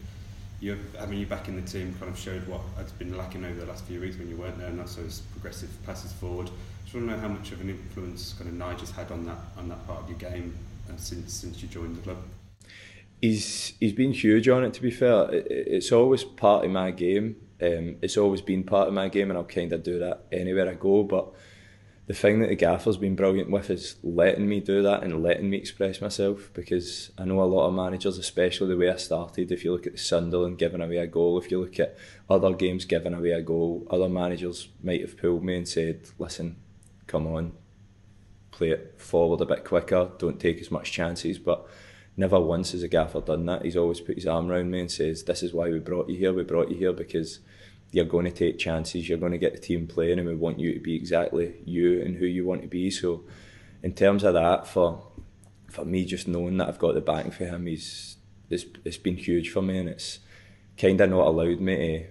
you 0.61 0.79
having 0.99 1.19
you 1.19 1.27
back 1.27 1.49
in 1.49 1.57
the 1.57 1.63
team 1.63 1.95
kind 1.99 2.13
of 2.13 2.19
showed 2.19 2.47
what 2.47 2.61
had 2.77 2.99
been 2.99 3.17
lacking 3.17 3.47
over 3.47 3.59
the 3.59 3.67
last 3.67 3.85
few 3.85 3.99
weeks 3.99 4.19
when 4.19 4.29
you 4.29 4.37
weren't 4.37 4.59
there, 4.59 4.69
and 4.69 4.79
that's 4.79 4.95
those 4.95 5.23
progressive 5.33 5.71
passes 5.85 6.13
forward. 6.13 6.51
Just 6.85 6.95
want 6.95 7.09
to 7.09 7.13
know 7.15 7.19
how 7.19 7.29
much 7.29 7.51
of 7.53 7.61
an 7.61 7.71
influence 7.71 8.35
kind 8.35 8.49
of 8.49 8.55
Nigel's 8.55 8.93
had 8.93 9.11
on 9.11 9.25
that 9.27 9.39
on 9.57 9.69
that 9.69 9.85
part 9.87 10.03
of 10.03 10.09
your 10.09 10.19
game 10.19 10.55
uh, 10.89 10.97
since 10.97 11.35
since 11.35 11.61
you 11.61 11.69
joined 11.69 11.97
the 11.97 12.03
club. 12.03 12.19
He's 13.21 13.73
he's 13.81 13.95
been 13.95 14.13
huge 14.13 14.49
on 14.49 14.65
it. 14.65 14.75
To 14.75 14.83
be 14.83 14.93
fair, 14.93 15.31
it, 15.33 15.47
it's 15.51 15.91
always 15.91 16.23
part 16.23 16.65
of 16.65 16.71
my 16.71 16.93
game. 16.93 17.37
Um, 17.63 17.97
it's 18.03 18.17
always 18.17 18.41
been 18.41 18.65
part 18.65 18.89
of 18.89 18.95
my 18.95 19.09
game, 19.09 19.31
and 19.31 19.39
I'll 19.39 19.45
kind 19.45 19.73
of 19.73 19.83
do 19.83 19.99
that 20.01 20.25
anywhere 20.33 20.69
I 20.69 20.75
go. 20.75 21.03
But 21.03 21.33
the 22.07 22.15
thing 22.15 22.41
that 22.41 22.49
the 22.49 22.57
gaffer's 22.57 22.99
been 22.99 23.17
brilliant 23.17 23.51
with 23.51 23.71
is 23.71 23.97
letting 24.03 24.47
me 24.47 24.61
do 24.61 24.83
that 24.83 25.03
and 25.03 25.23
letting 25.23 25.49
me 25.49 25.57
express 25.57 26.03
myself 26.03 26.51
because 26.53 27.11
I 27.17 27.25
know 27.25 27.41
a 27.41 27.45
lot 27.45 27.67
of 27.67 27.75
managers, 27.75 28.19
especially 28.19 28.69
the 28.69 28.77
way 28.77 28.91
I 28.91 28.97
started, 28.97 29.51
if 29.51 29.65
you 29.65 29.73
look 29.73 29.87
at 29.87 29.99
Sunderland 29.99 30.59
giving 30.59 30.83
away 30.83 30.99
a 30.99 31.07
goal, 31.07 31.39
if 31.39 31.51
you 31.51 31.61
look 31.61 31.81
at 31.81 31.97
other 32.29 32.53
games 32.53 32.85
giving 32.85 33.15
away 33.15 33.31
a 33.31 33.41
goal, 33.41 33.87
other 33.91 34.09
managers 34.09 34.69
might 34.83 35.01
have 35.01 35.17
pulled 35.17 35.45
me 35.45 35.57
and 35.57 35.69
said, 35.69 36.03
listen, 36.19 36.57
come 37.07 37.27
on, 37.27 37.53
play 38.51 38.71
it 38.71 39.01
forward 39.01 39.41
a 39.41 39.47
bit 39.47 39.65
quicker, 39.65 40.11
don't 40.19 40.39
take 40.39 40.61
as 40.61 40.71
much 40.71 40.93
chances, 40.93 41.39
but 41.39 41.67
never 42.17 42.41
once 42.41 42.73
has 42.73 42.83
a 42.83 42.89
gaffer 42.89 43.21
done 43.21 43.47
that. 43.47 43.65
He's 43.65 43.77
always 43.77 44.01
put 44.01 44.17
his 44.17 44.27
arm 44.27 44.51
around 44.51 44.71
me 44.71 44.81
and 44.81 44.91
says, 44.91 45.25
this 45.25 45.43
is 45.43 45.53
why 45.53 45.71
we 45.71 45.79
brought 45.79 46.09
you 46.09 46.17
here, 46.17 46.33
we 46.33 46.45
brought 46.45 46.71
you 46.71 46.77
here 46.77 46.93
because 46.93 47.41
you're 47.91 48.05
going 48.05 48.25
to 48.25 48.31
take 48.31 48.59
chances, 48.59 49.09
you're 49.09 49.19
going 49.19 49.33
to 49.33 49.39
get 49.39 49.53
the 49.53 49.61
team 49.61 49.87
playing, 49.87 50.19
and 50.19 50.29
we 50.29 50.35
want 50.35 50.59
you 50.59 50.75
to 50.75 50.81
be 50.81 50.97
exactly 50.97 51.55
you 51.65 52.03
and 52.03 52.17
who 52.17 52.27
you 52.27 52.45
want 52.45 52.63
to 52.63 52.69
be. 52.69 52.91
So, 52.91 53.25
in 53.83 53.93
terms 53.93 54.25
of 54.25 54.35
that, 54.35 54.67
for 54.67 55.07
for 55.69 55.85
me, 55.85 56.05
just 56.05 56.27
knowing 56.27 56.57
that 56.57 56.69
I've 56.69 56.79
got 56.79 56.95
the 56.95 57.01
backing 57.01 57.31
for 57.31 57.45
him, 57.45 57.67
he's 57.67 58.17
it's, 58.51 58.65
it's 58.85 58.97
been 58.97 59.17
huge 59.17 59.51
for 59.51 59.63
me, 59.63 59.79
and 59.79 59.89
it's 59.89 60.19
kind 60.77 61.01
of 61.01 61.11
not 61.11 61.27
allowed 61.27 61.61
me 61.61 61.99
to 61.99 62.07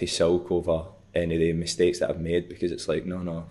to 0.00 0.06
sulk 0.06 0.50
over 0.50 0.86
any 1.14 1.34
of 1.34 1.40
the 1.40 1.52
mistakes 1.52 1.98
that 1.98 2.08
I've 2.08 2.20
made 2.20 2.48
because 2.48 2.72
it's 2.72 2.88
like, 2.88 3.04
no, 3.04 3.18
no, 3.18 3.46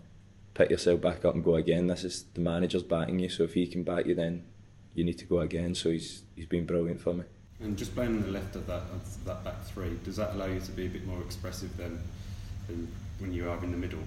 pick 0.56 0.72
yourself 0.72 1.02
back 1.02 1.24
up 1.24 1.36
and 1.36 1.44
go 1.44 1.56
again. 1.56 1.86
This 1.86 2.04
is 2.04 2.24
the 2.34 2.42
manager's 2.42 2.84
backing 2.84 3.20
you, 3.20 3.30
so 3.30 3.44
if 3.44 3.54
he 3.54 3.68
can 3.68 3.84
back 3.84 4.08
you, 4.08 4.16
then 4.16 4.46
you 4.94 5.04
need 5.04 5.18
to 5.20 5.26
go 5.26 5.40
again. 5.40 5.76
So 5.76 5.92
he's 5.92 6.24
he's 6.36 6.46
been 6.46 6.66
brilliant 6.66 7.02
for 7.02 7.14
me. 7.14 7.24
And 7.62 7.78
just 7.78 7.94
playing 7.94 8.16
on 8.16 8.22
the 8.22 8.32
left 8.32 8.56
of 8.56 8.68
that 8.68 8.84
of 8.94 9.26
that 9.26 9.44
back 9.44 9.64
three, 9.66 9.98
does 10.04 10.16
that 10.16 10.34
allow 10.34 10.46
you 10.46 10.60
to 10.60 10.72
be 10.72 10.86
a 10.86 10.90
bit 10.90 11.06
more 11.06 11.22
expressive 11.22 11.76
than, 11.78 12.02
than 12.68 12.88
when 13.20 13.34
you 13.34 13.50
are 13.50 13.62
in 13.64 13.72
the 13.72 13.78
middle? 13.78 14.00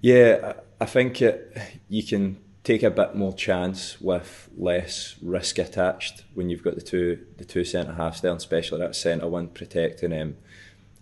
Yeah, 0.00 0.54
I 0.80 0.86
think 0.86 1.20
it, 1.22 1.56
you 1.88 2.02
can 2.02 2.38
take 2.64 2.82
a 2.82 2.90
bit 2.90 3.14
more 3.14 3.32
chance 3.32 4.00
with 4.00 4.48
less 4.56 5.16
risk 5.22 5.58
attached 5.58 6.24
when 6.34 6.50
you've 6.50 6.62
got 6.62 6.74
the 6.74 6.82
two 6.82 7.26
the 7.38 7.44
two 7.44 7.64
centre 7.64 7.94
halves 7.94 8.20
there, 8.20 8.32
and 8.32 8.38
especially 8.38 8.80
that 8.80 8.96
centre 8.96 9.28
one 9.28 9.48
protecting 9.48 10.10
him. 10.10 10.28
Um, 10.28 10.36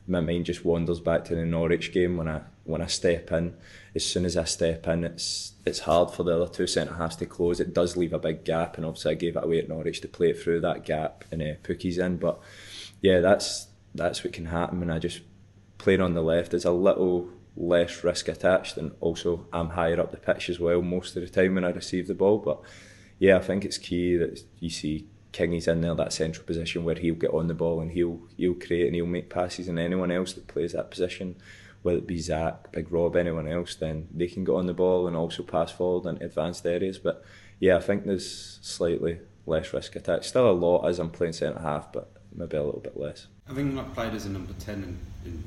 my 0.06 0.20
mind 0.20 0.46
just 0.46 0.64
wanders 0.64 1.00
back 1.00 1.24
to 1.26 1.34
the 1.34 1.44
Norwich 1.44 1.92
game 1.92 2.16
when 2.16 2.28
I 2.28 2.40
when 2.68 2.82
I 2.82 2.86
step 2.86 3.32
in. 3.32 3.56
As 3.94 4.04
soon 4.04 4.24
as 4.24 4.36
I 4.36 4.44
step 4.44 4.86
in, 4.86 5.04
it's 5.04 5.52
it's 5.64 5.80
hard 5.80 6.10
for 6.10 6.22
the 6.22 6.36
other 6.36 6.52
two 6.52 6.66
centre 6.66 6.94
halves 6.94 7.16
to 7.16 7.26
close. 7.26 7.60
It 7.60 7.74
does 7.74 7.96
leave 7.96 8.12
a 8.12 8.18
big 8.18 8.44
gap, 8.44 8.76
and 8.76 8.86
obviously 8.86 9.12
I 9.12 9.14
gave 9.14 9.36
it 9.36 9.44
away 9.44 9.58
at 9.58 9.68
Norwich 9.68 10.00
to 10.02 10.08
play 10.08 10.30
it 10.30 10.40
through 10.40 10.60
that 10.60 10.84
gap 10.84 11.24
and 11.32 11.42
uh, 11.42 11.54
Pukki's 11.62 11.98
in. 11.98 12.18
But 12.18 12.40
yeah, 13.00 13.20
that's 13.20 13.68
that's 13.94 14.22
what 14.22 14.32
can 14.32 14.46
happen 14.46 14.80
when 14.80 14.90
I 14.90 14.98
just 14.98 15.20
playing 15.78 16.00
on 16.00 16.14
the 16.14 16.22
left. 16.22 16.50
There's 16.50 16.64
a 16.64 16.72
little 16.72 17.30
less 17.56 18.04
risk 18.04 18.28
attached, 18.28 18.76
and 18.76 18.92
also 19.00 19.46
I'm 19.52 19.70
higher 19.70 20.00
up 20.00 20.10
the 20.10 20.18
pitch 20.18 20.50
as 20.50 20.60
well 20.60 20.82
most 20.82 21.16
of 21.16 21.22
the 21.22 21.28
time 21.28 21.54
when 21.54 21.64
I 21.64 21.70
receive 21.70 22.06
the 22.06 22.14
ball. 22.14 22.38
But 22.38 22.60
yeah, 23.18 23.36
I 23.36 23.40
think 23.40 23.64
it's 23.64 23.78
key 23.78 24.16
that 24.16 24.40
you 24.60 24.70
see 24.70 25.08
Kingy's 25.32 25.68
in 25.68 25.80
there, 25.80 25.94
that 25.94 26.12
central 26.12 26.46
position 26.46 26.84
where 26.84 26.94
he'll 26.94 27.14
get 27.14 27.34
on 27.34 27.48
the 27.48 27.54
ball 27.54 27.80
and 27.80 27.92
he'll 27.92 28.20
he'll 28.36 28.54
create 28.54 28.86
and 28.86 28.94
he'll 28.94 29.06
make 29.06 29.30
passes, 29.30 29.68
and 29.68 29.78
anyone 29.78 30.10
else 30.10 30.32
that 30.34 30.46
plays 30.46 30.72
that 30.72 30.90
position, 30.90 31.36
whether 31.88 32.00
it 32.00 32.06
be 32.06 32.18
Zach, 32.18 32.70
Big 32.70 32.92
Rob, 32.92 33.16
anyone 33.16 33.48
else, 33.48 33.74
then 33.74 34.08
they 34.14 34.26
can 34.26 34.44
get 34.44 34.52
on 34.52 34.66
the 34.66 34.74
ball 34.74 35.06
and 35.06 35.16
also 35.16 35.42
pass 35.42 35.72
forward 35.72 36.06
in 36.06 36.22
advanced 36.22 36.66
areas. 36.66 36.98
But 36.98 37.24
yeah, 37.60 37.78
I 37.78 37.80
think 37.80 38.04
there's 38.04 38.58
slightly 38.60 39.20
less 39.46 39.72
risk 39.72 39.96
attached. 39.96 40.26
Still 40.26 40.50
a 40.50 40.52
lot 40.52 40.86
as 40.86 40.98
I'm 40.98 41.08
playing 41.08 41.32
centre 41.32 41.58
half, 41.58 41.90
but 41.90 42.10
maybe 42.34 42.58
a 42.58 42.62
little 42.62 42.82
bit 42.82 42.98
less. 42.98 43.28
Having 43.46 43.74
not 43.74 43.94
played 43.94 44.12
as 44.12 44.26
a 44.26 44.28
number 44.28 44.52
ten 44.58 44.98
in, 45.24 45.30
in 45.30 45.44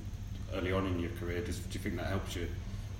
early 0.55 0.71
on 0.71 0.87
in 0.87 0.99
your 0.99 1.11
career, 1.11 1.41
does, 1.41 1.59
do 1.59 1.73
you 1.73 1.79
think 1.79 1.97
that 1.97 2.07
helps 2.07 2.35
you 2.35 2.47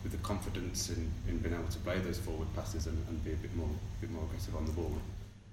with 0.04 0.12
the 0.12 0.20
confidence 0.20 0.90
in, 0.90 1.12
in 1.28 1.40
being 1.40 1.56
able 1.56 1.68
to 1.68 1.80
play 1.80 1.98
those 1.98 2.20
forward 2.20 2.48
passes 2.56 2.86
and, 2.86 3.04
and 3.08 3.24
be 3.26 3.34
a 3.34 3.38
bit 3.38 3.56
more 3.56 3.70
bit 4.02 4.12
more 4.12 4.24
aggressive 4.26 4.56
on 4.56 4.68
the 4.68 4.72
ball? 4.72 4.94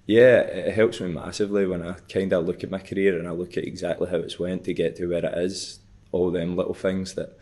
yeah, 0.05 0.41
it 0.41 0.75
helps 0.75 1.01
me 1.01 1.07
massively 1.07 1.65
when 1.65 1.81
I 1.85 1.93
kind 2.07 2.33
of 2.33 2.45
look 2.45 2.63
at 2.63 2.69
my 2.69 2.79
career 2.79 3.17
and 3.17 3.27
I 3.27 3.31
look 3.31 3.57
at 3.57 3.63
exactly 3.63 4.09
how 4.11 4.17
it's 4.17 4.37
went 4.37 4.63
to 4.65 4.75
get 4.75 4.95
to 4.97 5.07
where 5.07 5.25
it 5.25 5.37
is. 5.39 5.79
All 6.11 6.29
them 6.31 6.55
little 6.55 6.73
things 6.73 7.13
that 7.13 7.37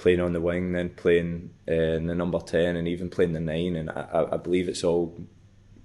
playing 0.00 0.20
on 0.20 0.32
the 0.32 0.40
wing, 0.40 0.72
then 0.72 0.88
playing 0.88 1.50
uh, 1.68 1.72
in 1.72 2.06
the 2.06 2.14
number 2.14 2.40
10 2.40 2.74
and 2.74 2.88
even 2.88 3.10
playing 3.10 3.34
the 3.34 3.40
9. 3.40 3.76
And 3.76 3.90
I, 3.90 4.28
I 4.32 4.36
believe 4.38 4.66
it's 4.68 4.82
all 4.82 5.14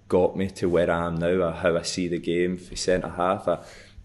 got 0.07 0.37
me 0.37 0.49
to 0.51 0.69
where 0.69 0.89
I 0.89 1.07
am 1.07 1.17
now, 1.17 1.51
how 1.51 1.75
I 1.75 1.81
see 1.81 2.07
the 2.07 2.17
game 2.17 2.57
for 2.57 2.77
centre 2.77 3.09
half. 3.09 3.47
I, 3.47 3.59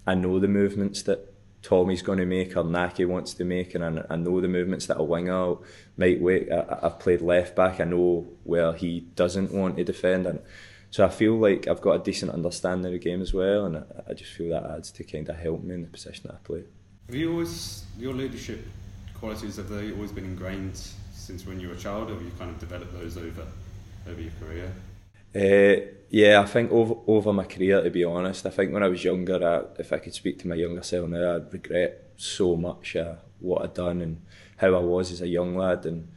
I 0.07 0.17
know 0.17 0.40
the 0.40 0.49
movements 0.49 1.02
that 1.05 1.33
Tommy's 1.62 2.02
going 2.02 2.19
to 2.19 2.26
make 2.26 2.57
or 2.57 2.64
Nahki 2.64 3.07
wants 3.07 3.35
to 3.35 3.45
make, 3.45 3.75
and 3.76 3.85
I, 3.85 4.05
I 4.11 4.17
know 4.17 4.40
the 4.40 4.49
movements 4.49 4.87
that 4.87 4.99
a 4.99 5.05
winger 5.05 5.57
might 5.97 6.21
wait. 6.21 6.50
I, 6.50 6.81
I've 6.83 6.99
played 6.99 7.21
left 7.21 7.55
back, 7.55 7.81
I 7.81 7.85
know 7.85 8.26
where 8.43 8.73
he 8.73 9.00
doesn't 9.14 9.52
want 9.52 9.76
to 9.76 9.85
defend. 9.85 10.26
and 10.26 10.40
so 10.90 11.05
I 11.05 11.09
feel 11.09 11.38
like 11.38 11.69
I've 11.69 11.81
got 11.81 12.00
a 12.00 12.02
decent 12.02 12.33
understanding 12.33 12.87
of 12.87 12.93
the 12.93 12.99
game 12.99 13.23
as 13.23 13.33
well, 13.33 13.67
and 13.67 13.76
I, 13.76 13.83
I 14.09 14.14
just 14.14 14.33
feel 14.33 14.50
that 14.50 14.69
adds 14.69 14.90
to 14.93 15.05
kind 15.05 15.29
of 15.29 15.37
help 15.37 15.62
me 15.62 15.75
in 15.75 15.83
the 15.83 15.88
position 15.88 16.25
that 16.26 16.35
I 16.35 16.38
play. 16.43 16.64
Have 17.07 17.14
you 17.14 17.31
always 17.31 17.85
your 17.97 18.14
leadership 18.14 18.64
qualities 19.21 19.57
have 19.57 19.69
they 19.69 19.93
always 19.93 20.11
been 20.11 20.25
ingrained 20.25 20.77
since 21.12 21.47
when 21.47 21.61
you 21.61 21.69
were 21.69 21.75
a 21.75 21.79
child, 21.79 22.11
or 22.11 22.15
have 22.15 22.23
you 22.23 22.33
kind 22.39 22.50
of 22.50 22.59
developed 22.59 22.93
those 22.99 23.17
over 23.17 23.47
over 24.09 24.21
your 24.21 24.33
career? 24.41 24.73
Uh, 25.33 25.87
yeah, 26.09 26.41
I 26.41 26.47
think 26.47 26.73
over 26.73 26.97
over 27.07 27.33
my 27.33 27.45
career, 27.45 27.83
to 27.83 27.91
be 27.91 28.03
honest, 28.03 28.47
I 28.47 28.50
think 28.50 28.73
when 28.73 28.83
I 28.83 28.89
was 28.89 29.05
younger, 29.05 29.37
I, 29.47 29.81
if 29.81 29.93
I 29.93 29.99
could 29.99 30.15
speak 30.15 30.41
to 30.41 30.49
my 30.49 30.57
younger 30.57 30.83
self 30.83 31.09
now, 31.09 31.37
I'd 31.37 31.53
regret 31.53 32.11
so 32.17 32.57
much 32.57 32.97
uh, 32.97 33.17
what 33.39 33.62
I'd 33.62 33.75
done 33.75 34.00
and 34.00 34.23
how 34.57 34.75
I 34.75 34.81
was 34.81 35.12
as 35.12 35.21
a 35.21 35.29
young 35.29 35.57
lad. 35.57 35.87
And 35.87 36.09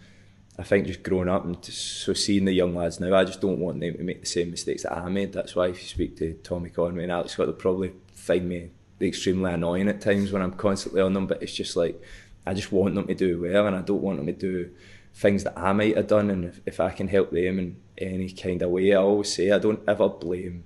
I 0.58 0.64
think 0.64 0.88
just 0.88 1.04
growing 1.04 1.30
up 1.30 1.46
and 1.46 1.64
so 1.64 2.14
seeing 2.14 2.46
the 2.46 2.54
young 2.54 2.76
lads 2.76 3.00
now, 3.00 3.16
I 3.16 3.24
just 3.24 3.42
don't 3.42 3.60
want 3.60 3.80
them 3.80 3.94
to 3.98 4.04
make 4.04 4.22
the 4.22 4.26
same 4.26 4.50
mistakes 4.50 4.84
that 4.84 4.98
I 4.98 5.10
made. 5.10 5.34
That's 5.34 5.56
why 5.56 5.68
if 5.68 5.82
you 5.82 5.88
speak 5.88 6.18
to 6.18 6.34
Tommy 6.36 6.70
Conway 6.70 7.04
and 7.04 7.12
Alex 7.12 7.34
Scott, 7.34 7.48
they'll 7.48 7.56
probably 7.56 7.94
find 8.14 8.50
me 8.50 8.72
extremely 9.00 9.52
annoying 9.52 9.90
at 9.90 10.02
times 10.02 10.32
when 10.32 10.42
I'm 10.42 10.54
constantly 10.54 11.02
on 11.02 11.14
them. 11.14 11.28
But 11.28 11.44
it's 11.44 11.54
just 11.54 11.76
like 11.76 12.02
I 12.46 12.54
just 12.54 12.72
want 12.72 12.96
them 12.96 13.08
to 13.08 13.16
do 13.16 13.42
well, 13.42 13.68
and 13.68 13.76
I 13.76 13.82
don't 13.82 14.02
want 14.02 14.18
them 14.18 14.28
to 14.28 14.34
do 14.34 14.72
things 15.14 15.44
that 15.44 15.58
I 15.58 15.74
might 15.74 15.96
have 15.96 16.08
done. 16.08 16.30
And 16.30 16.46
if, 16.46 16.62
if 16.66 16.80
I 16.80 16.90
can 16.90 17.08
help 17.08 17.32
them 17.32 17.60
in 17.60 17.78
any 17.98 18.30
kind 18.32 18.62
of 18.62 18.72
way, 18.72 18.94
I 18.94 18.98
always 18.98 19.34
say 19.34 19.52
I 19.52 19.60
don't 19.60 19.82
ever 19.88 20.10
blame 20.10 20.66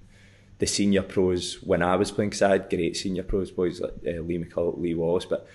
the 0.60 0.66
senior 0.66 1.04
pros 1.04 1.62
when 1.62 1.84
I 1.84 1.96
was 1.96 2.12
playing 2.12 2.30
because 2.30 2.42
I 2.42 2.50
had 2.50 2.70
great 2.70 2.98
senior 2.98 3.24
pros 3.24 3.52
boys 3.52 3.80
like 3.80 3.94
uh, 4.08 4.22
Lee 4.22 4.40
McCulloch, 4.40 4.80
Lee 4.80 4.96
Wallace, 4.96 5.26
but 5.26 5.48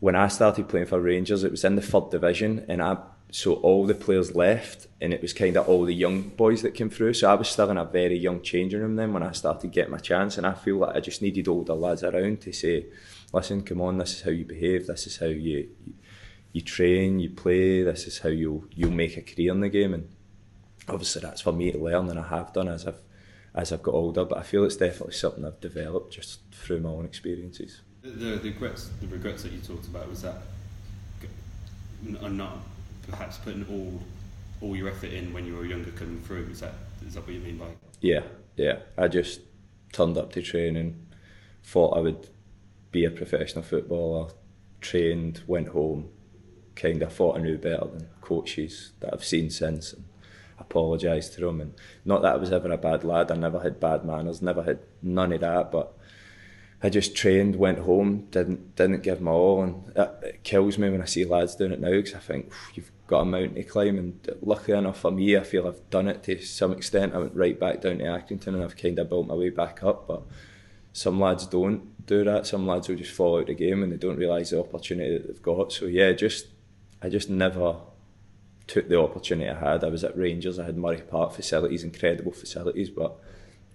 when 0.00 0.16
I 0.16 0.28
started 0.28 0.68
playing 0.68 0.86
for 0.86 1.00
Rangers, 1.00 1.44
it 1.44 1.50
was 1.50 1.64
in 1.64 1.76
the 1.76 1.82
third 1.82 2.10
division, 2.10 2.64
and 2.68 2.82
I 2.82 2.98
so 3.30 3.54
all 3.54 3.86
the 3.86 3.94
players 3.94 4.34
left, 4.34 4.86
and 5.00 5.12
it 5.12 5.20
was 5.20 5.32
kind 5.32 5.56
of 5.56 5.68
all 5.68 5.84
the 5.84 5.94
young 5.94 6.22
boys 6.22 6.62
that 6.62 6.74
came 6.74 6.88
through. 6.88 7.14
So 7.14 7.30
I 7.30 7.34
was 7.34 7.48
still 7.48 7.70
in 7.70 7.76
a 7.76 7.84
very 7.84 8.16
young 8.16 8.42
changing 8.42 8.80
room 8.80 8.96
then 8.96 9.12
when 9.12 9.24
I 9.24 9.32
started 9.32 9.72
getting 9.72 9.90
my 9.90 9.98
chance, 9.98 10.38
and 10.38 10.46
I 10.46 10.52
feel 10.52 10.78
like 10.78 10.94
I 10.94 11.00
just 11.00 11.20
needed 11.20 11.48
older 11.48 11.74
lads 11.74 12.04
around 12.04 12.42
to 12.42 12.52
say, 12.52 12.86
"Listen, 13.32 13.62
come 13.62 13.80
on, 13.80 13.98
this 13.98 14.14
is 14.14 14.22
how 14.22 14.30
you 14.30 14.44
behave. 14.44 14.86
This 14.86 15.06
is 15.06 15.16
how 15.16 15.26
you 15.26 15.68
you, 16.52 16.60
train, 16.60 17.18
you 17.18 17.30
play. 17.30 17.82
This 17.82 18.06
is 18.06 18.20
how 18.20 18.28
you'll 18.28 18.64
you'll 18.74 18.92
make 18.92 19.16
a 19.16 19.22
career 19.22 19.52
in 19.52 19.60
the 19.60 19.68
game." 19.68 19.94
And 19.94 20.08
obviously, 20.88 21.22
that's 21.22 21.40
for 21.40 21.52
me 21.52 21.72
to 21.72 21.78
learn, 21.78 22.08
and 22.08 22.20
I 22.20 22.28
have 22.28 22.52
done 22.52 22.68
as 22.68 22.86
I've 22.86 23.00
as 23.54 23.72
I've 23.72 23.82
got 23.82 23.94
older. 23.94 24.24
But 24.24 24.38
I 24.38 24.42
feel 24.42 24.64
it's 24.64 24.76
definitely 24.76 25.14
something 25.14 25.44
I've 25.44 25.60
developed 25.60 26.12
just 26.12 26.40
through 26.52 26.80
my 26.80 26.90
own 26.90 27.04
experiences. 27.04 27.80
The, 28.02 28.10
the 28.10 28.50
regrets, 28.50 28.90
the 29.00 29.08
regrets 29.08 29.42
that 29.42 29.52
you 29.52 29.58
talked 29.58 29.86
about 29.86 30.08
was 30.08 30.22
that 30.22 30.42
are 32.22 32.28
not 32.30 32.58
perhaps 33.04 33.38
putting 33.38 33.64
all 33.70 34.00
all 34.60 34.76
your 34.76 34.88
effort 34.88 35.12
in 35.12 35.32
when 35.32 35.44
you 35.44 35.54
were 35.54 35.64
younger 35.64 35.90
coming 35.90 36.20
through. 36.22 36.48
Is 36.50 36.60
that 36.60 36.74
is 37.06 37.14
that 37.14 37.26
what 37.26 37.34
you 37.34 37.40
mean 37.40 37.58
by? 37.58 37.66
Yeah, 38.00 38.22
yeah. 38.56 38.78
I 38.96 39.08
just 39.08 39.40
turned 39.92 40.16
up 40.16 40.32
to 40.32 40.42
training, 40.42 41.06
thought 41.62 41.96
I 41.96 42.00
would 42.00 42.28
be 42.90 43.04
a 43.04 43.10
professional 43.10 43.64
footballer, 43.64 44.30
trained, 44.80 45.42
went 45.46 45.68
home, 45.68 46.10
kind 46.76 47.02
of 47.02 47.12
thought 47.12 47.36
I 47.36 47.40
knew 47.40 47.58
better 47.58 47.86
than 47.86 48.08
coaches 48.20 48.92
that 49.00 49.12
I've 49.12 49.24
seen 49.24 49.50
since, 49.50 49.92
and 49.92 50.04
apologised 50.58 51.34
to 51.34 51.40
them. 51.42 51.60
And 51.60 51.74
not 52.04 52.22
that 52.22 52.34
I 52.34 52.36
was 52.36 52.52
ever 52.52 52.72
a 52.72 52.78
bad 52.78 53.04
lad. 53.04 53.30
I 53.30 53.36
never 53.36 53.60
had 53.60 53.80
bad 53.80 54.04
manners, 54.04 54.42
never 54.42 54.62
had 54.62 54.80
none 55.02 55.32
of 55.32 55.40
that, 55.40 55.70
but. 55.70 55.96
I 56.84 56.90
just 56.90 57.16
trained, 57.16 57.56
went 57.56 57.78
home, 57.78 58.26
didn't 58.30 58.76
didn't 58.76 59.02
give 59.02 59.22
my 59.22 59.30
all, 59.30 59.62
and 59.62 59.90
it, 59.96 60.18
it 60.22 60.44
kills 60.44 60.76
me 60.76 60.90
when 60.90 61.00
I 61.00 61.06
see 61.06 61.24
lads 61.24 61.56
doing 61.56 61.72
it 61.72 61.80
now 61.80 61.92
because 61.92 62.14
I 62.14 62.18
think 62.18 62.52
you've 62.74 62.92
got 63.06 63.22
a 63.22 63.24
mountain 63.24 63.54
to 63.54 63.62
climb. 63.62 63.96
And 63.96 64.36
luckily 64.42 64.76
enough 64.76 65.00
for 65.00 65.10
me, 65.10 65.34
I 65.34 65.44
feel 65.44 65.66
I've 65.66 65.88
done 65.88 66.08
it 66.08 66.22
to 66.24 66.42
some 66.42 66.72
extent. 66.72 67.14
I 67.14 67.18
went 67.18 67.34
right 67.34 67.58
back 67.58 67.80
down 67.80 67.98
to 67.98 68.04
Accrington 68.04 68.48
and 68.48 68.62
I've 68.62 68.76
kind 68.76 68.98
of 68.98 69.08
built 69.08 69.26
my 69.26 69.34
way 69.34 69.48
back 69.48 69.82
up. 69.82 70.06
But 70.06 70.24
some 70.92 71.18
lads 71.18 71.46
don't 71.46 72.06
do 72.06 72.22
that. 72.24 72.46
Some 72.46 72.66
lads 72.66 72.86
will 72.86 72.96
just 72.96 73.12
fall 73.12 73.36
out 73.36 73.42
of 73.42 73.46
the 73.46 73.54
game 73.54 73.82
and 73.82 73.90
they 73.90 73.96
don't 73.96 74.18
realise 74.18 74.50
the 74.50 74.60
opportunity 74.60 75.16
that 75.16 75.26
they've 75.26 75.42
got. 75.42 75.72
So 75.72 75.86
yeah, 75.86 76.12
just 76.12 76.48
I 77.00 77.08
just 77.08 77.30
never 77.30 77.76
took 78.66 78.90
the 78.90 79.00
opportunity 79.00 79.48
I 79.48 79.58
had. 79.58 79.84
I 79.84 79.88
was 79.88 80.04
at 80.04 80.18
Rangers. 80.18 80.58
I 80.58 80.66
had 80.66 80.76
Murray 80.76 81.00
Park 81.00 81.32
facilities, 81.32 81.82
incredible 81.82 82.32
facilities, 82.32 82.90
but 82.90 83.18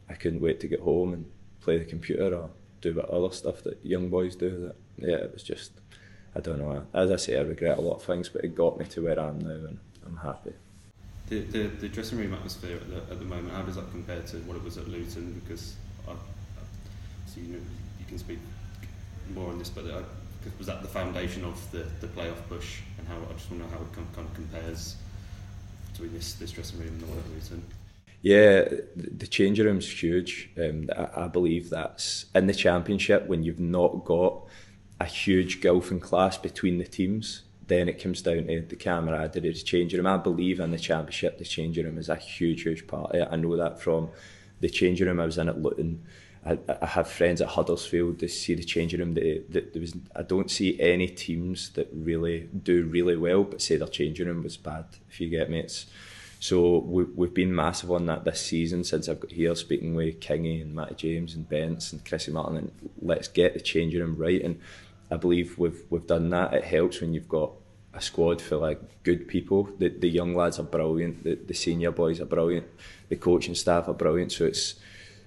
I 0.07 0.13
couldn't 0.13 0.41
wait 0.41 0.59
to 0.59 0.67
get 0.67 0.81
home 0.81 1.11
and 1.13 1.25
play 1.59 1.79
the 1.79 1.85
computer 1.85 2.35
or 2.35 2.51
do 2.81 2.93
what 2.93 3.09
other 3.09 3.33
stuff 3.33 3.63
that 3.63 3.83
young 3.85 4.09
boys 4.09 4.35
do. 4.35 4.49
That 4.49 4.75
yeah, 5.07 5.17
it 5.17 5.33
was 5.33 5.43
just 5.43 5.71
I 6.35 6.39
don't 6.39 6.59
know. 6.59 6.85
As 6.93 7.11
I 7.11 7.15
say, 7.15 7.37
I 7.37 7.41
regret 7.41 7.77
a 7.77 7.81
lot 7.81 7.95
of 7.95 8.03
things, 8.03 8.29
but 8.29 8.43
it 8.43 8.55
got 8.55 8.77
me 8.77 8.85
to 8.85 9.03
where 9.03 9.19
I 9.19 9.27
am 9.27 9.39
now, 9.39 9.49
and 9.49 9.79
I'm 10.05 10.17
happy. 10.17 10.53
The, 11.27 11.41
the, 11.41 11.67
the 11.67 11.89
dressing 11.89 12.17
room 12.17 12.33
atmosphere 12.33 12.77
at 12.77 12.89
the, 12.89 13.13
at 13.13 13.19
the 13.19 13.25
moment, 13.25 13.53
how 13.53 13.61
does 13.61 13.75
that 13.75 13.89
compare 13.91 14.21
to 14.21 14.37
what 14.37 14.57
it 14.57 14.63
was 14.63 14.77
at 14.77 14.87
Luton? 14.87 15.41
Because 15.43 15.75
I, 16.07 16.11
I, 16.11 16.15
so 17.27 17.39
you 17.39 17.53
know 17.53 17.59
you 17.99 18.05
can 18.07 18.17
speak 18.17 18.39
more 19.33 19.49
on 19.49 19.59
this, 19.59 19.69
but 19.69 19.85
I, 19.85 20.01
was 20.57 20.67
that 20.67 20.81
the 20.81 20.87
foundation 20.87 21.43
of 21.43 21.71
the, 21.71 21.85
the 21.99 22.07
playoff 22.07 22.37
push, 22.47 22.79
and 22.97 23.07
how 23.07 23.15
I 23.15 23.33
just 23.33 23.51
want 23.51 23.63
to 23.63 23.69
know 23.69 23.75
how 23.75 23.81
it 23.81 23.93
kind 23.93 24.27
of 24.27 24.33
compares 24.33 24.95
between 25.91 26.13
this 26.13 26.33
this 26.33 26.51
dressing 26.51 26.79
room 26.79 26.89
and 26.89 27.01
the 27.01 27.05
one 27.05 27.17
at 27.17 27.29
Luton. 27.29 27.63
Yeah, 28.21 28.67
the 28.95 29.27
changing 29.27 29.65
room's 29.65 29.89
huge. 29.89 30.49
Um, 30.57 30.89
I, 30.95 31.23
I 31.23 31.27
believe 31.27 31.69
that's 31.69 32.25
in 32.35 32.47
the 32.47 32.53
championship 32.53 33.27
when 33.27 33.43
you've 33.43 33.59
not 33.59 34.03
got 34.03 34.43
a 34.99 35.05
huge 35.05 35.61
gulf 35.61 35.91
in 35.91 35.99
class 35.99 36.37
between 36.37 36.77
the 36.77 36.85
teams. 36.85 37.43
Then 37.67 37.87
it 37.87 38.01
comes 38.01 38.21
down 38.21 38.47
to 38.47 38.61
the 38.61 38.75
camaraderie, 38.75 39.53
the 39.53 39.53
changing 39.53 39.97
room. 39.97 40.07
I 40.07 40.17
believe 40.17 40.59
in 40.59 40.71
the 40.71 40.79
championship, 40.79 41.37
the 41.37 41.45
changing 41.45 41.85
room 41.85 41.97
is 41.97 42.09
a 42.09 42.15
huge, 42.15 42.63
huge 42.63 42.87
part. 42.87 43.15
I 43.15 43.35
know 43.35 43.55
that 43.55 43.79
from 43.79 44.09
the 44.59 44.69
changing 44.69 45.07
room 45.07 45.19
I 45.19 45.25
was 45.25 45.37
in 45.37 45.47
at 45.47 45.61
Luton. 45.61 46.03
I, 46.45 46.57
I 46.81 46.85
have 46.87 47.09
friends 47.09 47.41
at 47.41 47.49
Huddersfield. 47.49 48.19
They 48.19 48.27
see 48.27 48.55
the 48.55 48.63
changing 48.63 48.99
room. 48.99 49.13
That 49.13 49.71
there 49.73 49.81
was, 49.81 49.95
I 50.15 50.23
don't 50.23 50.49
see 50.49 50.79
any 50.81 51.07
teams 51.07 51.69
that 51.71 51.89
really 51.93 52.49
do 52.63 52.85
really 52.85 53.15
well, 53.15 53.43
but 53.43 53.61
say 53.61 53.77
their 53.77 53.87
changing 53.87 54.27
room 54.27 54.43
was 54.43 54.57
bad. 54.57 54.85
If 55.09 55.21
you 55.21 55.29
get 55.29 55.49
me, 55.49 55.59
it's 55.59 55.85
so 56.39 56.79
we, 56.79 57.03
we've 57.03 57.33
been 57.33 57.53
massive 57.53 57.91
on 57.91 58.05
that 58.05 58.23
this 58.23 58.41
season 58.41 58.83
since 58.83 59.09
I've 59.09 59.19
got 59.19 59.31
here 59.31 59.53
speaking 59.55 59.93
with 59.93 60.19
Kingy 60.21 60.61
and 60.61 60.73
Matty 60.73 60.95
James 60.95 61.35
and 61.35 61.47
Bents 61.47 61.91
and 61.91 62.03
Chrissy 62.05 62.31
Martin 62.31 62.57
and 62.57 62.71
let's 63.01 63.27
get 63.27 63.53
the 63.53 63.59
changing 63.59 63.99
room 63.99 64.15
right 64.15 64.41
and 64.41 64.59
I 65.11 65.17
believe 65.17 65.57
we've 65.57 65.83
we've 65.89 66.05
done 66.05 66.29
that. 66.29 66.53
It 66.53 66.63
helps 66.63 67.01
when 67.01 67.13
you've 67.13 67.29
got 67.29 67.51
a 67.93 68.01
squad 68.01 68.41
full 68.41 68.63
of 68.63 68.77
good 69.03 69.27
people. 69.27 69.69
The 69.77 69.89
the 69.89 70.09
young 70.09 70.35
lads 70.35 70.59
are 70.59 70.63
brilliant. 70.63 71.23
The 71.23 71.35
the 71.35 71.53
senior 71.53 71.91
boys 71.91 72.19
are 72.19 72.25
brilliant. 72.25 72.67
The 73.09 73.15
coaching 73.15 73.55
staff 73.55 73.87
are 73.87 73.93
brilliant. 73.93 74.31
So 74.31 74.45
it's 74.45 74.75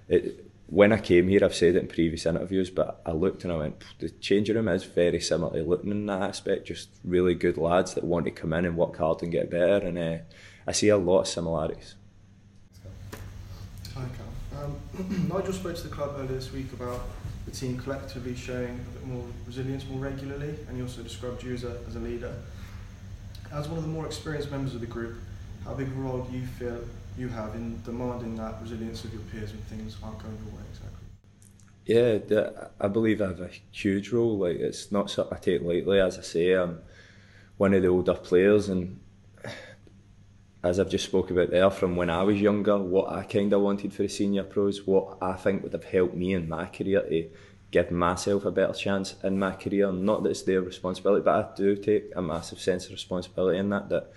it. 0.08 0.46
When 0.68 0.90
I 0.90 0.98
came 0.98 1.28
here, 1.28 1.44
I've 1.44 1.54
said 1.54 1.76
it 1.76 1.82
in 1.82 1.88
previous 1.88 2.24
interviews, 2.24 2.70
but 2.70 3.02
I 3.04 3.12
looked 3.12 3.44
and 3.44 3.52
I 3.52 3.56
went, 3.56 3.84
the 3.98 4.08
changing 4.08 4.56
room 4.56 4.68
is 4.68 4.84
very 4.84 5.20
similar 5.20 5.52
to 5.52 5.68
Luton 5.68 5.90
in 5.90 6.06
that 6.06 6.22
aspect. 6.22 6.68
Just 6.68 6.88
really 7.04 7.34
good 7.34 7.58
lads 7.58 7.92
that 7.92 8.04
want 8.04 8.24
to 8.24 8.30
come 8.30 8.54
in 8.54 8.64
and 8.64 8.74
work 8.74 8.96
hard 8.96 9.22
and 9.22 9.30
get 9.30 9.50
better. 9.50 9.86
And 9.86 9.98
uh, 9.98 10.18
I 10.66 10.72
see 10.72 10.88
a 10.88 10.96
lot 10.96 11.20
of 11.20 11.28
similarities. 11.28 11.94
Hi, 13.94 14.04
Kal. 14.16 14.64
Um, 14.64 15.28
Nigel 15.32 15.52
spoke 15.52 15.76
to 15.76 15.82
the 15.82 15.94
club 15.94 16.14
earlier 16.16 16.32
this 16.32 16.52
week 16.52 16.72
about 16.72 17.00
the 17.46 17.50
team 17.50 17.78
collectively 17.78 18.34
showing 18.36 18.80
a 18.86 18.98
bit 18.98 19.06
more 19.06 19.24
resilience 19.46 19.84
more 19.86 19.98
regularly, 19.98 20.54
and 20.68 20.76
he 20.76 20.82
also 20.82 21.02
described 21.02 21.42
you 21.42 21.54
as 21.54 21.64
a, 21.64 21.76
as 21.88 21.96
a 21.96 21.98
leader. 21.98 22.32
As 23.52 23.68
one 23.68 23.78
of 23.78 23.84
the 23.84 23.90
more 23.90 24.06
experienced 24.06 24.50
members 24.50 24.74
of 24.74 24.80
the 24.80 24.86
group, 24.86 25.16
how 25.64 25.74
big 25.74 25.88
a 25.88 25.90
role 25.90 26.22
do 26.22 26.36
you 26.36 26.46
feel 26.46 26.78
you 27.18 27.28
have 27.28 27.54
in 27.54 27.82
demanding 27.82 28.36
that 28.36 28.54
resilience 28.62 29.04
of 29.04 29.12
your 29.12 29.22
peers 29.22 29.50
when 29.52 29.60
things 29.62 29.96
aren't 30.02 30.18
going 30.18 30.36
your 30.44 30.54
way 30.54 30.62
exactly? 30.70 31.02
Yeah, 31.84 32.68
I 32.80 32.88
believe 32.88 33.20
I 33.20 33.28
have 33.28 33.40
a 33.40 33.50
huge 33.72 34.10
role. 34.10 34.38
Like 34.38 34.56
it's 34.56 34.92
not 34.92 35.10
something 35.10 35.36
I 35.36 35.40
take 35.40 35.62
lightly. 35.62 36.00
As 36.00 36.18
I 36.18 36.22
say, 36.22 36.52
I'm 36.52 36.80
one 37.56 37.74
of 37.74 37.82
the 37.82 37.88
older 37.88 38.14
players, 38.14 38.68
and 38.68 39.00
as 40.62 40.78
I've 40.78 40.88
just 40.90 41.06
spoke 41.06 41.30
about 41.30 41.50
there, 41.50 41.70
from 41.70 41.96
when 41.96 42.08
I 42.08 42.22
was 42.22 42.40
younger, 42.40 42.78
what 42.78 43.10
I 43.10 43.24
kind 43.24 43.52
of 43.52 43.62
wanted 43.62 43.92
for 43.92 44.02
the 44.02 44.08
senior 44.08 44.44
pros, 44.44 44.86
what 44.86 45.18
I 45.20 45.32
think 45.32 45.62
would 45.62 45.72
have 45.72 45.84
helped 45.84 46.14
me 46.14 46.34
in 46.34 46.48
my 46.48 46.66
career 46.66 47.02
to 47.02 47.28
give 47.72 47.90
myself 47.90 48.44
a 48.44 48.52
better 48.52 48.72
chance 48.72 49.16
in 49.24 49.38
my 49.38 49.52
career. 49.52 49.90
Not 49.90 50.22
that 50.22 50.30
it's 50.30 50.42
their 50.42 50.60
responsibility, 50.60 51.24
but 51.24 51.34
I 51.34 51.56
do 51.56 51.74
take 51.74 52.12
a 52.14 52.22
massive 52.22 52.60
sense 52.60 52.86
of 52.86 52.92
responsibility 52.92 53.58
in 53.58 53.70
that, 53.70 53.88
that 53.88 54.12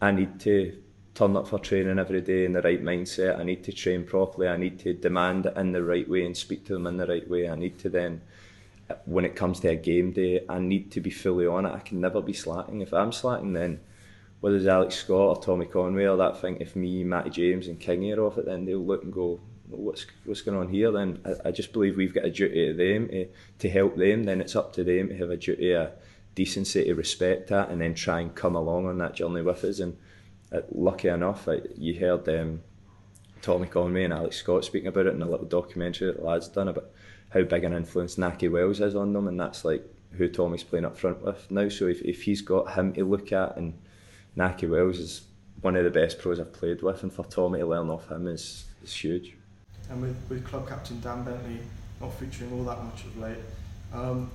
I 0.00 0.12
need 0.12 0.38
to 0.40 0.80
turn 1.14 1.36
up 1.36 1.48
for 1.48 1.58
training 1.58 1.98
every 1.98 2.20
day 2.20 2.44
in 2.44 2.52
the 2.52 2.62
right 2.62 2.82
mindset. 2.82 3.40
I 3.40 3.42
need 3.42 3.64
to 3.64 3.72
train 3.72 4.04
properly. 4.04 4.46
I 4.46 4.56
need 4.56 4.78
to 4.80 4.92
demand 4.92 5.46
it 5.46 5.56
in 5.56 5.72
the 5.72 5.82
right 5.82 6.08
way 6.08 6.24
and 6.24 6.36
speak 6.36 6.66
to 6.66 6.74
them 6.74 6.86
in 6.86 6.98
the 6.98 7.06
right 7.06 7.28
way. 7.28 7.48
I 7.48 7.56
need 7.56 7.80
to 7.80 7.88
then, 7.88 8.20
when 9.06 9.24
it 9.24 9.34
comes 9.34 9.58
to 9.60 9.68
a 9.68 9.76
game 9.76 10.12
day, 10.12 10.44
I 10.48 10.60
need 10.60 10.92
to 10.92 11.00
be 11.00 11.10
fully 11.10 11.48
on 11.48 11.66
it. 11.66 11.72
I 11.72 11.80
can 11.80 12.00
never 12.00 12.22
be 12.22 12.32
slacking. 12.32 12.80
If 12.80 12.94
I'm 12.94 13.10
slacking, 13.10 13.54
then 13.54 13.80
whether 14.40 14.56
it's 14.56 14.66
Alex 14.66 14.96
Scott 14.96 15.36
or 15.36 15.42
Tommy 15.42 15.66
Conway 15.66 16.04
or 16.04 16.16
that 16.16 16.40
thing, 16.40 16.56
if 16.60 16.74
me, 16.74 17.04
Matty 17.04 17.30
James 17.30 17.68
and 17.68 17.80
Kingy 17.80 18.16
are 18.16 18.24
off 18.24 18.38
it, 18.38 18.46
then 18.46 18.64
they'll 18.64 18.84
look 18.84 19.02
and 19.02 19.12
go, 19.12 19.40
what's 19.68 20.06
what's 20.24 20.40
going 20.40 20.58
on 20.58 20.68
here? 20.68 20.90
Then 20.90 21.20
I, 21.24 21.48
I 21.48 21.50
just 21.50 21.72
believe 21.72 21.96
we've 21.96 22.14
got 22.14 22.24
a 22.24 22.30
duty 22.30 22.68
to 22.68 22.74
them 22.74 23.08
to, 23.08 23.28
to 23.58 23.70
help 23.70 23.96
them. 23.96 24.24
Then 24.24 24.40
it's 24.40 24.56
up 24.56 24.72
to 24.74 24.84
them 24.84 25.08
to 25.08 25.16
have 25.16 25.30
a 25.30 25.36
duty 25.36 25.72
of 25.72 25.92
decency 26.34 26.84
to 26.84 26.94
respect 26.94 27.48
that, 27.48 27.70
and 27.70 27.80
then 27.80 27.94
try 27.94 28.20
and 28.20 28.34
come 28.34 28.56
along 28.56 28.86
on 28.86 28.98
that 28.98 29.14
journey 29.14 29.42
with 29.42 29.64
us. 29.64 29.80
And 29.80 29.96
uh, 30.52 30.62
lucky 30.72 31.08
enough, 31.08 31.48
I, 31.48 31.60
you 31.76 31.98
heard 32.00 32.28
um, 32.28 32.62
Tommy 33.42 33.66
Conway 33.66 34.04
and 34.04 34.12
Alex 34.12 34.36
Scott 34.36 34.64
speaking 34.64 34.88
about 34.88 35.06
it 35.06 35.14
in 35.14 35.22
a 35.22 35.28
little 35.28 35.46
documentary 35.46 36.08
that 36.08 36.18
the 36.18 36.26
lads 36.26 36.48
done 36.48 36.68
about 36.68 36.90
how 37.30 37.42
big 37.42 37.64
an 37.64 37.72
influence 37.72 38.16
Nahki 38.16 38.50
Wells 38.50 38.80
is 38.80 38.96
on 38.96 39.12
them, 39.12 39.28
and 39.28 39.38
that's 39.38 39.64
like 39.64 39.84
who 40.12 40.28
Tommy's 40.28 40.64
playing 40.64 40.84
up 40.84 40.98
front 40.98 41.22
with 41.22 41.48
now. 41.50 41.68
So 41.68 41.86
if, 41.86 42.00
if 42.02 42.22
he's 42.22 42.42
got 42.42 42.74
him 42.74 42.92
to 42.94 43.04
look 43.04 43.32
at 43.32 43.56
and 43.56 43.78
Nahki 44.36 44.68
Wells 44.68 44.98
is 44.98 45.22
one 45.60 45.76
of 45.76 45.84
the 45.84 45.90
best 45.90 46.18
pros 46.18 46.40
I've 46.40 46.52
played 46.52 46.82
with, 46.82 47.02
and 47.02 47.12
for 47.12 47.24
Tommy 47.24 47.58
to 47.58 47.66
learn 47.66 47.90
off 47.90 48.10
him 48.10 48.26
is, 48.26 48.64
is 48.82 48.94
huge. 48.94 49.36
And 49.90 50.00
with, 50.02 50.16
with 50.28 50.44
club 50.44 50.68
captain 50.68 51.00
Dan 51.00 51.24
Bentley 51.24 51.58
not 52.00 52.14
featuring 52.14 52.52
all 52.52 52.64
that 52.64 52.82
much 52.82 53.04
of 53.04 53.18
late, 53.18 53.36
um, 53.92 54.30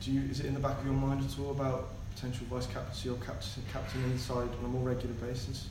do 0.00 0.10
you, 0.10 0.22
is 0.30 0.40
it 0.40 0.46
in 0.46 0.54
the 0.54 0.60
back 0.60 0.78
of 0.78 0.84
your 0.84 0.94
mind 0.94 1.24
at 1.24 1.38
all 1.38 1.50
about 1.50 1.88
potential 2.14 2.46
vice 2.50 2.66
captaincy 2.66 3.08
or 3.08 3.16
captain, 3.16 3.62
captain 3.72 4.02
inside 4.04 4.48
on 4.58 4.64
a 4.64 4.68
more 4.68 4.88
regular 4.88 5.14
basis? 5.14 5.68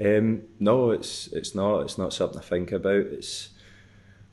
Um, 0.00 0.42
no, 0.58 0.90
it's 0.90 1.26
it's 1.28 1.54
not. 1.54 1.80
It's 1.82 1.98
not 1.98 2.14
something 2.14 2.38
I 2.38 2.42
think 2.42 2.72
about. 2.72 2.94
It's 2.94 3.50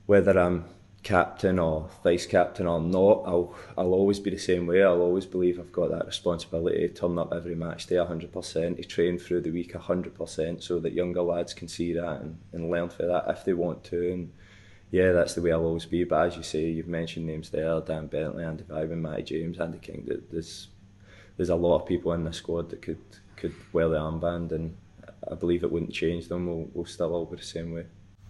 whether 0.06 0.40
I'm 0.40 0.66
captain 1.04 1.60
or 1.60 1.90
vice 2.04 2.26
captain 2.26 2.68
or 2.68 2.80
not, 2.80 3.24
I'll 3.26 3.56
I'll 3.78 3.94
always 3.94 4.20
be 4.20 4.32
the 4.32 4.38
same 4.38 4.68
way. 4.68 4.84
I'll 4.84 5.02
always 5.02 5.26
believe 5.26 5.60
I've 5.60 5.72
got 5.72 5.92
that 5.92 6.06
responsibility 6.06 6.88
to 6.88 6.94
turn 6.94 7.18
up 7.18 7.34
every 7.34 7.56
match 7.56 7.88
day 7.88 7.96
100%, 7.96 8.78
to 8.78 8.84
train 8.84 9.18
through 9.18 9.42
the 9.42 9.52
week 9.52 9.74
100% 9.74 10.64
so 10.64 10.80
that 10.80 10.94
younger 10.94 11.22
lads 11.22 11.54
can 11.54 11.68
see 11.68 11.94
that 11.94 12.22
and, 12.22 12.38
and 12.54 12.70
learn 12.70 12.90
for 12.90 13.06
that 13.06 13.26
if 13.30 13.46
they 13.46 13.54
want 13.54 13.84
to. 13.86 14.12
And 14.12 14.34
yeah, 14.92 15.12
that's 15.12 15.36
the 15.36 15.42
way 15.42 15.52
I'll 15.52 15.66
always 15.66 15.86
be. 15.86 16.04
But 16.04 16.28
as 16.28 16.38
you 16.38 16.44
say, 16.44 16.66
you've 16.66 16.88
mentioned 16.88 17.28
names 17.28 17.50
there, 17.50 17.80
Dan 17.82 18.08
Bentley, 18.08 18.44
Andy 18.44 18.64
Weimann, 18.64 19.02
Matty 19.02 19.24
James, 19.24 19.60
Andy 19.60 19.80
King. 19.80 20.08
There's 20.32 20.68
there's 21.38 21.50
a 21.50 21.56
lot 21.56 21.80
of 21.80 21.88
people 21.88 22.12
in 22.14 22.26
the 22.26 22.34
squad 22.34 22.70
that 22.72 22.82
could 22.82 23.02
could 23.38 23.56
wear 23.72 23.88
the 23.88 23.98
armband 23.98 24.52
and 24.52 24.76
I 25.30 25.36
believe 25.36 25.64
it 25.64 25.72
wouldn't 25.72 25.94
change 25.94 26.28
them. 26.28 26.48
We'll, 26.48 26.68
we'll 26.74 26.86
still 26.86 27.14
all 27.14 27.26
be 27.26 27.38
the 27.38 27.44
same 27.44 27.74
way 27.74 27.86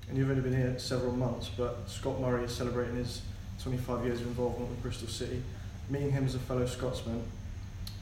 and 0.10 0.18
you've 0.18 0.30
only 0.30 0.42
been 0.42 0.56
here 0.56 0.78
several 0.80 1.12
months, 1.12 1.50
but 1.56 1.88
Scott 1.88 2.20
Murray 2.20 2.44
is 2.44 2.52
celebrating 2.52 2.96
his 2.96 3.22
25 3.62 4.06
years 4.06 4.22
of 4.22 4.28
involvement 4.28 4.70
with 4.70 4.82
Bristol 4.82 5.08
City. 5.08 5.42
Meeting 5.90 6.12
him 6.12 6.26
as 6.26 6.36
a 6.36 6.40
fellow 6.40 6.66
Scotsman, 6.66 7.24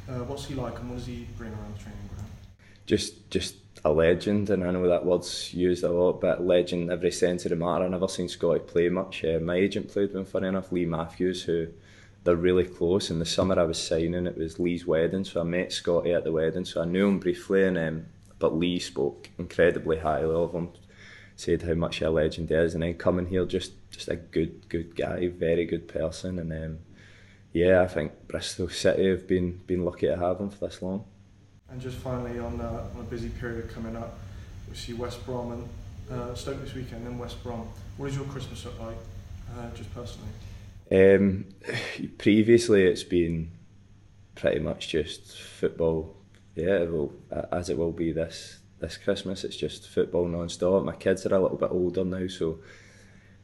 uh, 0.09 0.19
what's 0.19 0.45
he 0.45 0.55
like 0.55 0.79
and 0.79 0.89
what 0.89 0.97
does 0.97 1.05
he 1.05 1.27
bring 1.37 1.51
around 1.51 1.75
the 1.75 1.83
training 1.83 2.09
ground? 2.13 2.29
Just, 2.85 3.29
just 3.29 3.55
a 3.83 3.91
legend, 3.91 4.49
and 4.49 4.63
I 4.63 4.71
know 4.71 4.87
that 4.87 5.05
word's 5.05 5.53
used 5.53 5.83
a 5.83 5.89
lot, 5.89 6.21
but 6.21 6.45
legend 6.45 6.91
every 6.91 7.11
sense 7.11 7.45
of 7.45 7.49
the 7.49 7.57
matter. 7.57 7.83
I've 7.83 7.91
never 7.91 8.07
seen 8.07 8.29
Scotty 8.29 8.59
play 8.59 8.89
much. 8.89 9.25
Uh, 9.25 9.39
my 9.39 9.55
agent 9.55 9.89
played 9.89 10.09
with 10.09 10.15
him, 10.15 10.25
funny 10.25 10.47
enough, 10.47 10.71
Lee 10.71 10.85
Matthews, 10.85 11.43
who 11.43 11.67
they're 12.23 12.35
really 12.35 12.65
close. 12.65 13.09
In 13.09 13.19
the 13.19 13.25
summer 13.25 13.59
I 13.59 13.63
was 13.63 13.81
signing, 13.81 14.27
it 14.27 14.37
was 14.37 14.59
Lee's 14.59 14.85
wedding, 14.85 15.25
so 15.25 15.41
I 15.41 15.43
met 15.43 15.73
Scotty 15.73 16.13
at 16.13 16.23
the 16.23 16.31
wedding, 16.31 16.65
so 16.65 16.81
I 16.81 16.85
knew 16.85 17.07
him 17.07 17.19
briefly, 17.19 17.65
and 17.65 17.77
um, 17.77 18.05
but 18.39 18.55
Lee 18.55 18.79
spoke 18.79 19.29
incredibly 19.37 19.97
highly 19.97 20.33
of 20.33 20.53
him 20.53 20.69
said 21.37 21.61
how 21.61 21.75
much 21.75 22.01
a 22.01 22.09
legend 22.09 22.51
is, 22.51 22.73
and 22.73 22.83
then 22.83 22.95
coming 22.95 23.27
here, 23.27 23.45
just 23.45 23.71
just 23.91 24.09
a 24.09 24.15
good 24.15 24.67
good 24.69 24.95
guy, 24.95 25.27
very 25.29 25.65
good 25.65 25.87
person, 25.87 26.39
and 26.39 26.51
um, 26.51 26.79
yeah, 27.53 27.81
I 27.81 27.87
think 27.87 28.11
Bristol 28.27 28.67
City 28.69 29.09
have 29.09 29.27
been 29.27 29.61
been 29.67 29.85
lucky 29.85 30.07
to 30.07 30.17
have 30.17 30.39
him 30.39 30.49
for 30.49 30.67
this 30.67 30.81
long. 30.81 31.05
And 31.69 31.79
just 31.79 31.97
finally, 31.97 32.39
on, 32.39 32.59
uh, 32.59 32.87
on 32.95 33.01
a 33.01 33.03
busy 33.03 33.29
period 33.29 33.69
coming 33.69 33.95
up, 33.95 34.17
we 34.69 34.75
see 34.75 34.93
West 34.93 35.25
Brom 35.25 35.51
and 35.51 35.69
uh, 36.11 36.33
Stoke 36.33 36.61
this 36.61 36.73
weekend, 36.73 37.05
then 37.05 37.17
West 37.17 37.43
Brom. 37.43 37.67
What 37.97 38.07
does 38.07 38.15
your 38.15 38.25
Christmas 38.25 38.63
look 38.65 38.79
like, 38.79 38.95
uh, 39.57 39.69
just 39.75 39.93
personally? 39.93 40.29
Um, 40.89 41.45
previously, 42.17 42.85
it's 42.85 43.03
been 43.03 43.51
pretty 44.35 44.59
much 44.59 44.87
just 44.87 45.37
football. 45.39 46.15
Yeah, 46.55 46.77
it 46.77 46.91
will, 46.91 47.13
as 47.51 47.69
it 47.69 47.77
will 47.77 47.91
be 47.91 48.11
this 48.11 48.59
this 48.79 48.97
Christmas. 48.97 49.43
It's 49.43 49.57
just 49.57 49.87
football 49.87 50.27
non-stop. 50.27 50.83
My 50.83 50.95
kids 50.95 51.25
are 51.25 51.35
a 51.35 51.41
little 51.41 51.57
bit 51.57 51.71
older 51.71 52.05
now, 52.05 52.27
so 52.27 52.59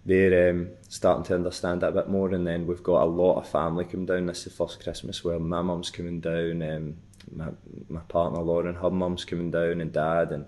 they're 0.06 0.50
um, 0.50 0.70
starting 0.90 1.24
to 1.26 1.36
understand 1.36 1.82
that 1.82 1.90
a 1.90 1.94
bit 1.94 2.10
more. 2.10 2.30
And 2.34 2.46
then 2.46 2.68
we've 2.68 2.84
got 2.84 3.04
a 3.04 3.06
lot 3.06 3.38
of 3.38 3.48
family 3.48 3.86
coming 3.86 4.06
down. 4.06 4.26
This 4.26 4.40
is 4.40 4.44
the 4.46 4.50
first 4.52 4.84
Christmas 4.84 5.24
where 5.24 5.40
my 5.40 5.62
mum's 5.62 5.90
coming 5.90 6.20
down, 6.20 6.62
um, 6.62 6.98
my 7.32 7.50
my 7.90 8.02
partner 8.02 8.42
Lauren, 8.42 8.76
her 8.76 8.90
mum's 8.90 9.26
coming 9.26 9.52
down, 9.52 9.82
and 9.82 9.92
dad, 9.92 10.32
and 10.32 10.46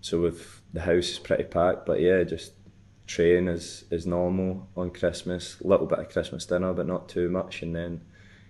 so 0.00 0.20
with 0.20 0.62
the 0.72 0.80
house 0.80 1.10
is 1.10 1.18
pretty 1.18 1.44
packed. 1.44 1.86
But 1.86 2.00
yeah, 2.00 2.22
just 2.24 2.52
train 3.06 3.48
is 3.48 3.84
is 3.90 4.06
normal 4.06 4.68
on 4.76 4.90
Christmas. 4.90 5.60
A 5.60 5.66
little 5.66 5.86
bit 5.86 5.98
of 5.98 6.08
Christmas 6.10 6.46
dinner, 6.46 6.72
but 6.72 6.86
not 6.86 7.08
too 7.08 7.28
much, 7.28 7.62
and 7.62 7.74
then 7.76 8.00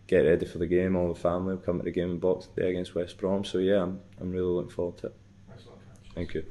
get 0.06 0.18
ready 0.20 0.46
for 0.46 0.58
the 0.58 0.66
game. 0.66 0.96
All 0.96 1.12
the 1.12 1.18
family 1.18 1.54
will 1.54 1.62
come 1.62 1.78
to 1.78 1.84
the 1.84 1.90
game 1.90 2.10
in 2.10 2.18
Boxing 2.18 2.52
Day 2.56 2.70
against 2.70 2.94
West 2.94 3.18
Brom. 3.18 3.44
So 3.44 3.58
yeah, 3.58 3.82
I'm 3.82 4.00
I'm 4.20 4.30
really 4.30 4.46
looking 4.46 4.70
forward 4.70 4.98
to 4.98 5.08
it. 5.08 5.16
Thank 6.14 6.34
you. 6.34 6.44